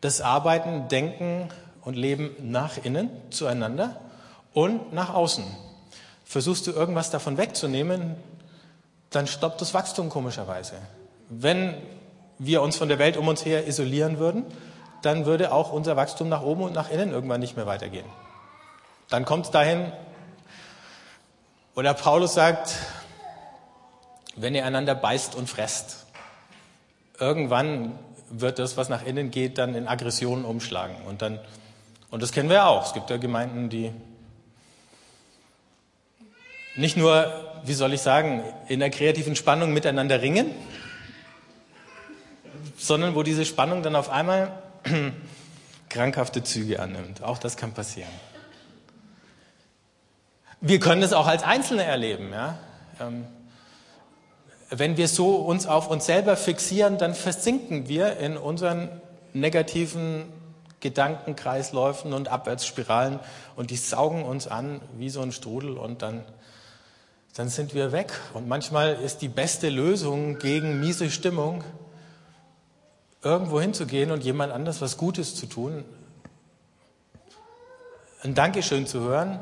das 0.00 0.20
Arbeiten, 0.20 0.88
Denken 0.88 1.48
und 1.82 1.96
Leben 1.96 2.34
nach 2.40 2.78
innen 2.82 3.10
zueinander 3.30 4.00
und 4.52 4.92
nach 4.92 5.14
außen. 5.14 5.44
Versuchst 6.24 6.66
du 6.66 6.72
irgendwas 6.72 7.10
davon 7.10 7.38
wegzunehmen, 7.38 8.16
dann 9.10 9.26
stoppt 9.26 9.60
das 9.60 9.74
Wachstum 9.74 10.08
komischerweise. 10.08 10.74
Wenn 11.28 11.74
wir 12.38 12.62
uns 12.62 12.76
von 12.76 12.88
der 12.88 12.98
Welt 12.98 13.16
um 13.16 13.28
uns 13.28 13.44
her 13.44 13.66
isolieren 13.66 14.18
würden, 14.18 14.44
dann 15.02 15.26
würde 15.26 15.52
auch 15.52 15.72
unser 15.72 15.96
Wachstum 15.96 16.28
nach 16.28 16.42
oben 16.42 16.62
und 16.62 16.74
nach 16.74 16.90
innen 16.90 17.10
irgendwann 17.10 17.40
nicht 17.40 17.56
mehr 17.56 17.66
weitergehen. 17.66 18.06
Dann 19.08 19.24
kommt 19.24 19.46
es 19.46 19.50
dahin, 19.50 19.92
oder 21.74 21.94
Paulus 21.94 22.34
sagt, 22.34 22.76
wenn 24.36 24.54
ihr 24.54 24.64
einander 24.64 24.94
beißt 24.94 25.34
und 25.34 25.48
fresst, 25.48 26.06
irgendwann 27.18 27.98
wird 28.30 28.58
das, 28.58 28.76
was 28.76 28.88
nach 28.88 29.04
innen 29.04 29.30
geht, 29.30 29.58
dann 29.58 29.74
in 29.74 29.86
Aggressionen 29.86 30.44
umschlagen. 30.44 30.96
Und, 31.06 31.22
dann, 31.22 31.40
und 32.10 32.22
das 32.22 32.32
kennen 32.32 32.48
wir 32.48 32.66
auch. 32.66 32.86
Es 32.86 32.94
gibt 32.94 33.10
ja 33.10 33.16
Gemeinden, 33.16 33.68
die 33.68 33.92
nicht 36.76 36.96
nur, 36.96 37.60
wie 37.64 37.74
soll 37.74 37.92
ich 37.92 38.00
sagen, 38.00 38.42
in 38.68 38.80
der 38.80 38.90
kreativen 38.90 39.36
Spannung 39.36 39.72
miteinander 39.72 40.22
ringen, 40.22 40.54
sondern 42.78 43.14
wo 43.14 43.22
diese 43.22 43.44
Spannung 43.44 43.82
dann 43.82 43.96
auf 43.96 44.08
einmal 44.08 44.62
krankhafte 45.88 46.42
Züge 46.42 46.80
annimmt. 46.80 47.22
Auch 47.22 47.38
das 47.38 47.56
kann 47.56 47.72
passieren. 47.72 48.10
Wir 50.60 50.78
können 50.78 51.02
es 51.02 51.12
auch 51.12 51.26
als 51.26 51.42
Einzelne 51.42 51.84
erleben. 51.84 52.32
Ja? 52.32 52.58
Ähm, 53.00 53.26
wenn 54.70 54.96
wir 54.96 55.08
so 55.08 55.36
uns 55.36 55.66
auf 55.66 55.90
uns 55.90 56.06
selber 56.06 56.36
fixieren, 56.36 56.96
dann 56.96 57.14
versinken 57.14 57.88
wir 57.88 58.18
in 58.18 58.36
unseren 58.36 58.88
negativen 59.32 60.32
Gedankenkreisläufen 60.78 62.12
und 62.12 62.28
Abwärtsspiralen 62.28 63.18
und 63.56 63.70
die 63.70 63.76
saugen 63.76 64.24
uns 64.24 64.46
an 64.46 64.80
wie 64.96 65.10
so 65.10 65.20
ein 65.20 65.32
Strudel 65.32 65.76
und 65.76 66.02
dann, 66.02 66.24
dann 67.34 67.48
sind 67.48 67.74
wir 67.74 67.92
weg. 67.92 68.12
Und 68.32 68.48
manchmal 68.48 68.94
ist 68.94 69.22
die 69.22 69.28
beste 69.28 69.68
Lösung 69.68 70.38
gegen 70.38 70.80
miese 70.80 71.10
Stimmung, 71.10 71.64
irgendwo 73.22 73.60
hinzugehen 73.60 74.12
und 74.12 74.24
jemand 74.24 74.52
anders 74.52 74.80
was 74.80 74.96
Gutes 74.96 75.34
zu 75.34 75.46
tun, 75.46 75.84
ein 78.22 78.34
Dankeschön 78.34 78.86
zu 78.86 79.00
hören 79.00 79.40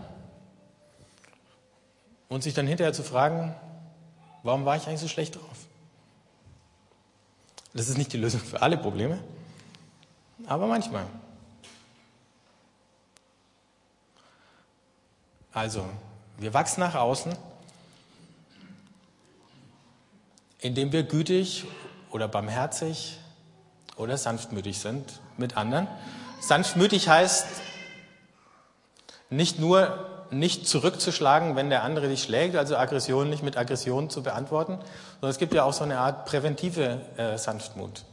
und 2.29 2.43
sich 2.43 2.55
dann 2.55 2.67
hinterher 2.67 2.93
zu 2.93 3.03
fragen, 3.03 3.55
Warum 4.48 4.64
war 4.64 4.76
ich 4.76 4.87
eigentlich 4.87 5.00
so 5.00 5.08
schlecht 5.08 5.37
drauf? 5.37 5.66
Das 7.74 7.90
ist 7.90 7.98
nicht 7.98 8.14
die 8.14 8.16
Lösung 8.16 8.40
für 8.40 8.62
alle 8.62 8.78
Probleme, 8.78 9.22
aber 10.46 10.66
manchmal. 10.66 11.04
Also, 15.52 15.84
wir 16.38 16.54
wachsen 16.54 16.80
nach 16.80 16.94
außen, 16.94 17.37
indem 20.61 20.92
wir 20.92 21.02
gütig 21.02 21.66
oder 22.11 22.26
barmherzig 22.26 23.18
oder 23.96 24.16
sanftmütig 24.16 24.78
sind 24.78 25.20
mit 25.37 25.58
anderen. 25.58 25.88
Sanftmütig 26.40 27.11
heißt 27.11 27.48
nicht 29.28 29.58
nur 29.58 30.08
nicht 30.31 30.67
zurückzuschlagen, 30.67 31.57
wenn 31.57 31.71
der 31.71 31.83
andere 31.83 32.09
dich 32.09 32.23
schlägt, 32.23 32.57
also 32.57 32.77
Aggression 32.77 33.31
nicht 33.31 33.43
mit 33.43 33.57
Aggression 33.57 34.11
zu 34.11 34.23
beantworten, 34.23 34.79
sondern 35.21 35.31
es 35.31 35.38
gibt 35.38 35.55
ja 35.55 35.64
auch 35.64 35.73
so 35.73 35.85
eine 35.85 35.99
Art 35.99 36.27
präventive 36.27 37.01
äh, 37.17 37.38
Sanftmut, 37.38 38.05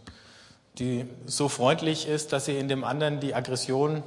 die 0.77 1.05
so 1.25 1.49
freundlich 1.49 2.07
ist, 2.07 2.33
dass 2.33 2.45
sie 2.45 2.57
in 2.57 2.67
dem 2.67 2.83
anderen 2.83 3.19
die 3.19 3.35
Aggression 3.35 4.03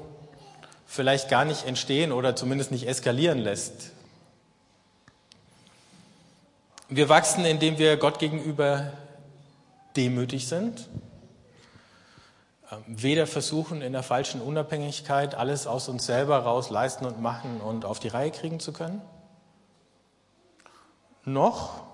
vielleicht 0.87 1.29
gar 1.29 1.44
nicht 1.44 1.66
entstehen 1.66 2.12
oder 2.12 2.35
zumindest 2.35 2.71
nicht 2.71 2.88
eskalieren 2.88 3.38
lässt. 3.38 3.92
Wir 6.88 7.11
wachsen, 7.11 7.44
indem 7.44 7.79
wir 7.79 7.99
Gott 7.99 8.18
gegenüber 8.18 8.92
demütig 9.97 10.49
sind, 10.49 10.88
weder 12.87 13.26
versuchen, 13.26 13.81
in 13.81 13.92
der 13.92 14.02
falschen 14.02 14.40
Unabhängigkeit 14.40 15.35
alles 15.35 15.66
aus 15.66 15.88
uns 15.88 16.04
selber 16.07 16.38
raus 16.38 16.70
leisten 16.70 17.07
und 17.07 17.20
machen 17.20 17.61
und 17.61 17.85
auf 17.85 17.98
die 17.98 18.09
Reihe 18.09 18.31
kriegen 18.31 18.61
zu 18.61 18.72
können, 18.72 19.00
noch 21.24 21.88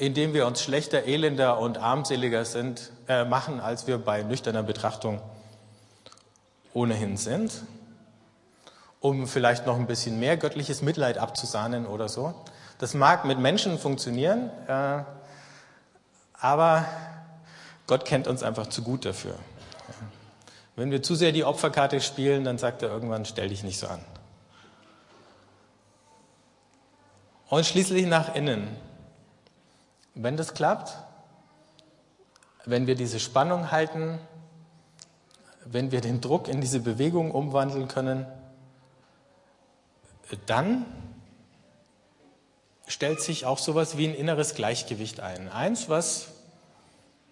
indem 0.00 0.32
wir 0.32 0.46
uns 0.46 0.62
schlechter, 0.62 1.04
elender 1.04 1.58
und 1.58 1.76
armseliger 1.76 2.46
sind, 2.46 2.90
äh, 3.06 3.24
machen, 3.26 3.60
als 3.60 3.86
wir 3.86 3.98
bei 3.98 4.22
nüchterner 4.22 4.62
Betrachtung 4.62 5.20
ohnehin 6.72 7.18
sind, 7.18 7.52
um 9.00 9.26
vielleicht 9.26 9.66
noch 9.66 9.76
ein 9.76 9.86
bisschen 9.86 10.18
mehr 10.18 10.38
göttliches 10.38 10.80
Mitleid 10.80 11.18
abzusahnen 11.18 11.86
oder 11.86 12.08
so. 12.08 12.32
Das 12.78 12.94
mag 12.94 13.26
mit 13.26 13.38
Menschen 13.38 13.78
funktionieren, 13.78 14.50
äh, 14.68 15.02
aber 16.32 16.86
Gott 17.90 18.04
kennt 18.04 18.28
uns 18.28 18.44
einfach 18.44 18.68
zu 18.68 18.84
gut 18.84 19.04
dafür. 19.04 19.34
Wenn 20.76 20.92
wir 20.92 21.02
zu 21.02 21.16
sehr 21.16 21.32
die 21.32 21.42
Opferkarte 21.42 22.00
spielen, 22.00 22.44
dann 22.44 22.56
sagt 22.56 22.82
er 22.82 22.88
irgendwann, 22.88 23.24
stell 23.24 23.48
dich 23.48 23.64
nicht 23.64 23.80
so 23.80 23.88
an. 23.88 24.00
Und 27.48 27.66
schließlich 27.66 28.06
nach 28.06 28.36
innen. 28.36 28.68
Wenn 30.14 30.36
das 30.36 30.54
klappt, 30.54 30.98
wenn 32.64 32.86
wir 32.86 32.94
diese 32.94 33.18
Spannung 33.18 33.72
halten, 33.72 34.20
wenn 35.64 35.90
wir 35.90 36.00
den 36.00 36.20
Druck 36.20 36.46
in 36.46 36.60
diese 36.60 36.78
Bewegung 36.78 37.32
umwandeln 37.32 37.88
können, 37.88 38.24
dann 40.46 40.86
stellt 42.86 43.20
sich 43.20 43.46
auch 43.46 43.58
sowas 43.58 43.96
wie 43.96 44.06
ein 44.06 44.14
inneres 44.14 44.54
Gleichgewicht 44.54 45.18
ein. 45.18 45.48
Eins, 45.48 45.88
was 45.88 46.28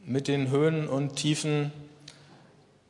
mit 0.09 0.27
den 0.27 0.51
Höhen 0.51 0.89
und 0.89 1.17
Tiefen 1.17 1.71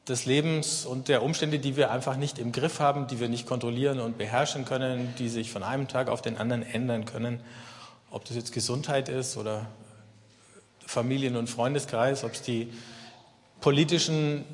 des 0.08 0.24
Lebens 0.24 0.86
und 0.86 1.08
der 1.08 1.22
Umstände, 1.22 1.58
die 1.58 1.76
wir 1.76 1.90
einfach 1.90 2.16
nicht 2.16 2.38
im 2.38 2.52
Griff 2.52 2.78
haben, 2.78 3.08
die 3.08 3.18
wir 3.18 3.28
nicht 3.28 3.46
kontrollieren 3.46 3.98
und 4.00 4.16
beherrschen 4.16 4.64
können, 4.64 5.12
die 5.18 5.28
sich 5.28 5.50
von 5.50 5.62
einem 5.62 5.88
Tag 5.88 6.08
auf 6.08 6.22
den 6.22 6.38
anderen 6.38 6.62
ändern 6.62 7.04
können. 7.04 7.40
Ob 8.10 8.24
das 8.24 8.36
jetzt 8.36 8.52
Gesundheit 8.52 9.08
ist 9.08 9.36
oder 9.36 9.66
Familien- 10.86 11.36
und 11.36 11.50
Freundeskreis, 11.50 12.24
ob 12.24 12.32
es 12.32 12.42
die 12.42 12.72
politischen 13.60 14.44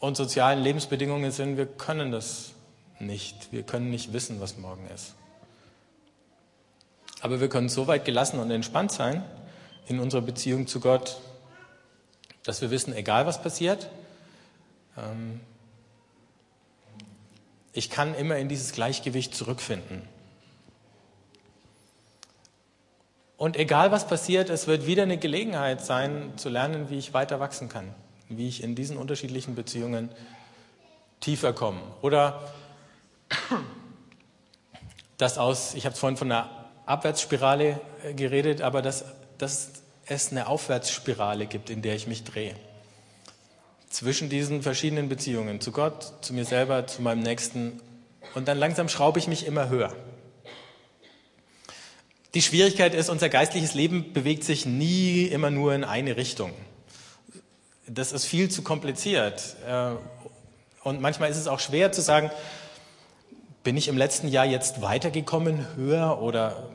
und 0.00 0.16
sozialen 0.16 0.62
Lebensbedingungen 0.62 1.30
sind, 1.30 1.56
wir 1.56 1.66
können 1.66 2.10
das 2.10 2.50
nicht. 2.98 3.52
Wir 3.52 3.62
können 3.62 3.90
nicht 3.90 4.12
wissen, 4.12 4.40
was 4.40 4.58
morgen 4.58 4.86
ist. 4.94 5.14
Aber 7.20 7.40
wir 7.40 7.48
können 7.48 7.68
so 7.68 7.86
weit 7.86 8.04
gelassen 8.04 8.40
und 8.40 8.50
entspannt 8.50 8.90
sein 8.92 9.24
in 9.86 10.00
unserer 10.00 10.22
Beziehung 10.22 10.66
zu 10.66 10.80
Gott, 10.80 11.18
dass 12.46 12.60
wir 12.60 12.70
wissen, 12.70 12.94
egal 12.94 13.26
was 13.26 13.42
passiert, 13.42 13.90
ähm, 14.96 15.40
ich 17.72 17.90
kann 17.90 18.14
immer 18.14 18.36
in 18.36 18.48
dieses 18.48 18.72
Gleichgewicht 18.72 19.34
zurückfinden. 19.34 20.02
Und 23.36 23.56
egal 23.56 23.90
was 23.90 24.06
passiert, 24.06 24.48
es 24.48 24.66
wird 24.66 24.86
wieder 24.86 25.02
eine 25.02 25.18
Gelegenheit 25.18 25.84
sein, 25.84 26.32
zu 26.36 26.48
lernen, 26.48 26.88
wie 26.88 26.96
ich 26.96 27.12
weiter 27.12 27.38
wachsen 27.40 27.68
kann. 27.68 27.92
wie 28.28 28.48
ich 28.48 28.62
in 28.62 28.74
diesen 28.74 28.96
unterschiedlichen 28.96 29.54
Beziehungen 29.54 30.08
tiefer 31.20 31.52
komme. 31.52 31.80
Oder 32.02 32.42
dass 35.16 35.38
aus, 35.38 35.74
ich 35.74 35.84
habe 35.84 35.94
es 35.94 36.00
vorhin 36.00 36.16
von 36.16 36.32
einer 36.32 36.50
Abwärtsspirale 36.86 37.80
äh, 38.02 38.14
geredet, 38.14 38.62
aber 38.62 38.82
dass, 38.82 39.04
dass 39.38 39.85
es 40.06 40.30
eine 40.30 40.46
Aufwärtsspirale 40.46 41.46
gibt, 41.46 41.70
in 41.70 41.82
der 41.82 41.94
ich 41.94 42.06
mich 42.06 42.24
drehe. 42.24 42.54
Zwischen 43.90 44.28
diesen 44.28 44.62
verschiedenen 44.62 45.08
Beziehungen, 45.08 45.60
zu 45.60 45.72
Gott, 45.72 46.12
zu 46.20 46.32
mir 46.32 46.44
selber, 46.44 46.86
zu 46.86 47.02
meinem 47.02 47.22
Nächsten. 47.22 47.80
Und 48.34 48.48
dann 48.48 48.58
langsam 48.58 48.88
schraube 48.88 49.18
ich 49.18 49.26
mich 49.26 49.46
immer 49.46 49.68
höher. 49.68 49.94
Die 52.34 52.42
Schwierigkeit 52.42 52.94
ist, 52.94 53.08
unser 53.08 53.28
geistliches 53.28 53.74
Leben 53.74 54.12
bewegt 54.12 54.44
sich 54.44 54.66
nie 54.66 55.24
immer 55.24 55.50
nur 55.50 55.74
in 55.74 55.84
eine 55.84 56.16
Richtung. 56.16 56.52
Das 57.88 58.12
ist 58.12 58.26
viel 58.26 58.50
zu 58.50 58.62
kompliziert. 58.62 59.56
Äh, 59.66 59.92
und 60.82 61.00
manchmal 61.00 61.30
ist 61.30 61.38
es 61.38 61.46
auch 61.48 61.60
schwer 61.60 61.92
zu 61.92 62.02
sagen, 62.02 62.30
bin 63.64 63.76
ich 63.76 63.88
im 63.88 63.96
letzten 63.96 64.28
Jahr 64.28 64.44
jetzt 64.44 64.82
weitergekommen, 64.82 65.66
höher 65.76 66.20
oder, 66.20 66.68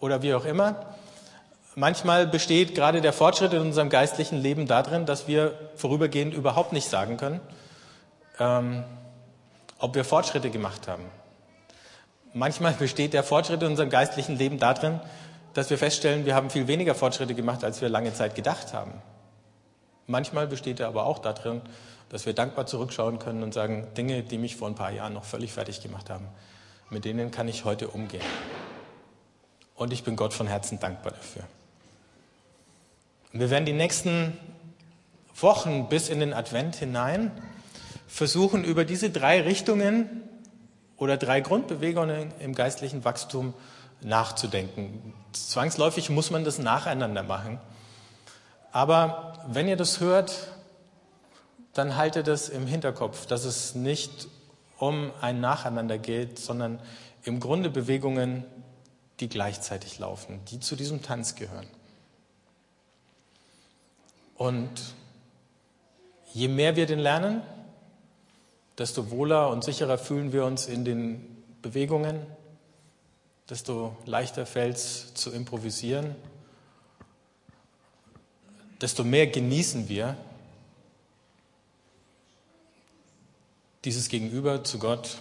oder 0.00 0.22
wie 0.22 0.34
auch 0.34 0.44
immer? 0.44 0.91
Manchmal 1.74 2.26
besteht 2.26 2.74
gerade 2.74 3.00
der 3.00 3.14
Fortschritt 3.14 3.54
in 3.54 3.60
unserem 3.60 3.88
geistlichen 3.88 4.36
Leben 4.36 4.66
darin, 4.66 5.06
dass 5.06 5.26
wir 5.26 5.58
vorübergehend 5.74 6.34
überhaupt 6.34 6.74
nicht 6.74 6.86
sagen 6.86 7.16
können, 7.16 7.40
ähm, 8.38 8.84
ob 9.78 9.94
wir 9.94 10.04
Fortschritte 10.04 10.50
gemacht 10.50 10.86
haben. 10.86 11.04
Manchmal 12.34 12.74
besteht 12.74 13.14
der 13.14 13.22
Fortschritt 13.22 13.62
in 13.62 13.68
unserem 13.68 13.88
geistlichen 13.88 14.36
Leben 14.36 14.58
darin, 14.58 15.00
dass 15.54 15.70
wir 15.70 15.78
feststellen, 15.78 16.26
wir 16.26 16.34
haben 16.34 16.50
viel 16.50 16.66
weniger 16.66 16.94
Fortschritte 16.94 17.34
gemacht, 17.34 17.64
als 17.64 17.80
wir 17.80 17.88
lange 17.88 18.12
Zeit 18.12 18.34
gedacht 18.34 18.74
haben. 18.74 18.92
Manchmal 20.06 20.46
besteht 20.46 20.78
er 20.78 20.88
aber 20.88 21.06
auch 21.06 21.20
darin, 21.20 21.62
dass 22.10 22.26
wir 22.26 22.34
dankbar 22.34 22.66
zurückschauen 22.66 23.18
können 23.18 23.42
und 23.42 23.54
sagen, 23.54 23.88
Dinge, 23.96 24.22
die 24.22 24.36
mich 24.36 24.56
vor 24.56 24.68
ein 24.68 24.74
paar 24.74 24.90
Jahren 24.90 25.14
noch 25.14 25.24
völlig 25.24 25.52
fertig 25.52 25.80
gemacht 25.80 26.10
haben, 26.10 26.28
mit 26.90 27.06
denen 27.06 27.30
kann 27.30 27.48
ich 27.48 27.64
heute 27.64 27.88
umgehen. 27.88 28.24
Und 29.74 29.92
ich 29.92 30.04
bin 30.04 30.16
Gott 30.16 30.34
von 30.34 30.46
Herzen 30.46 30.78
dankbar 30.78 31.12
dafür. 31.12 31.44
Wir 33.32 33.48
werden 33.48 33.64
die 33.64 33.72
nächsten 33.72 34.38
Wochen 35.34 35.88
bis 35.88 36.10
in 36.10 36.20
den 36.20 36.34
Advent 36.34 36.76
hinein 36.76 37.30
versuchen, 38.06 38.62
über 38.62 38.84
diese 38.84 39.08
drei 39.08 39.40
Richtungen 39.40 40.22
oder 40.98 41.16
drei 41.16 41.40
Grundbewegungen 41.40 42.30
im 42.40 42.54
geistlichen 42.54 43.04
Wachstum 43.04 43.54
nachzudenken. 44.02 45.14
Zwangsläufig 45.32 46.10
muss 46.10 46.30
man 46.30 46.44
das 46.44 46.58
nacheinander 46.58 47.22
machen. 47.22 47.58
Aber 48.70 49.44
wenn 49.48 49.66
ihr 49.66 49.76
das 49.76 50.00
hört, 50.00 50.48
dann 51.72 51.96
haltet 51.96 52.28
es 52.28 52.50
im 52.50 52.66
Hinterkopf, 52.66 53.26
dass 53.26 53.44
es 53.44 53.74
nicht 53.74 54.28
um 54.78 55.10
ein 55.22 55.40
Nacheinander 55.40 55.96
geht, 55.96 56.38
sondern 56.38 56.80
im 57.24 57.40
Grunde 57.40 57.70
Bewegungen, 57.70 58.44
die 59.20 59.28
gleichzeitig 59.28 59.98
laufen, 59.98 60.40
die 60.50 60.60
zu 60.60 60.76
diesem 60.76 61.02
Tanz 61.02 61.34
gehören. 61.34 61.66
Und 64.42 64.96
je 66.32 66.48
mehr 66.48 66.74
wir 66.74 66.86
den 66.86 66.98
lernen, 66.98 67.42
desto 68.76 69.12
wohler 69.12 69.50
und 69.50 69.62
sicherer 69.62 69.98
fühlen 69.98 70.32
wir 70.32 70.44
uns 70.44 70.66
in 70.66 70.84
den 70.84 71.44
Bewegungen, 71.62 72.26
desto 73.48 73.96
leichter 74.04 74.44
fällt 74.44 74.74
es 74.74 75.14
zu 75.14 75.30
improvisieren, 75.30 76.16
desto 78.80 79.04
mehr 79.04 79.28
genießen 79.28 79.88
wir 79.88 80.16
dieses 83.84 84.08
Gegenüber 84.08 84.64
zu 84.64 84.80
Gott 84.80 85.20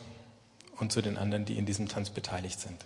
und 0.80 0.92
zu 0.92 1.04
den 1.04 1.20
anderen, 1.20 1.46
die 1.46 1.60
in 1.60 1.68
diesem 1.68 1.88
Tanz 1.88 2.10
beteiligt 2.10 2.60
sind. 2.60 2.84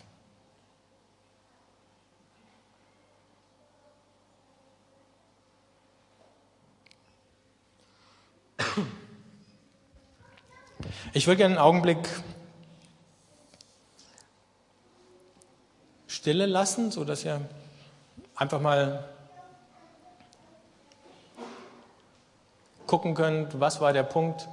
Ich 11.16 11.28
würde 11.28 11.38
gerne 11.38 11.56
einen 11.56 11.64
Augenblick 11.64 12.10
Stille 16.08 16.46
lassen, 16.46 16.92
sodass 16.92 17.24
ihr 17.24 17.40
einfach 18.36 18.60
mal 18.60 19.08
gucken 22.86 23.16
könnt, 23.16 23.62
was 23.62 23.80
war 23.80 23.94
der 23.94 24.04
Punkt, 24.04 24.50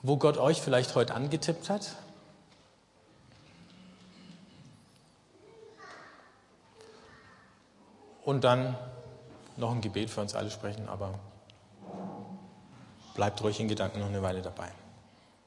wo 0.00 0.16
Gott 0.16 0.38
euch 0.38 0.62
vielleicht 0.62 0.94
heute 0.94 1.14
angetippt 1.14 1.68
hat. 1.68 1.94
Und 8.24 8.44
dann 8.44 8.78
noch 9.58 9.72
ein 9.72 9.82
Gebet 9.82 10.08
für 10.08 10.22
uns 10.22 10.34
alle 10.34 10.50
sprechen, 10.50 10.88
aber 10.88 11.18
bleibt 13.18 13.42
ruhig 13.42 13.58
in 13.58 13.66
Gedanken 13.66 13.98
noch 13.98 14.06
eine 14.06 14.22
Weile 14.22 14.40
dabei. 14.40 14.68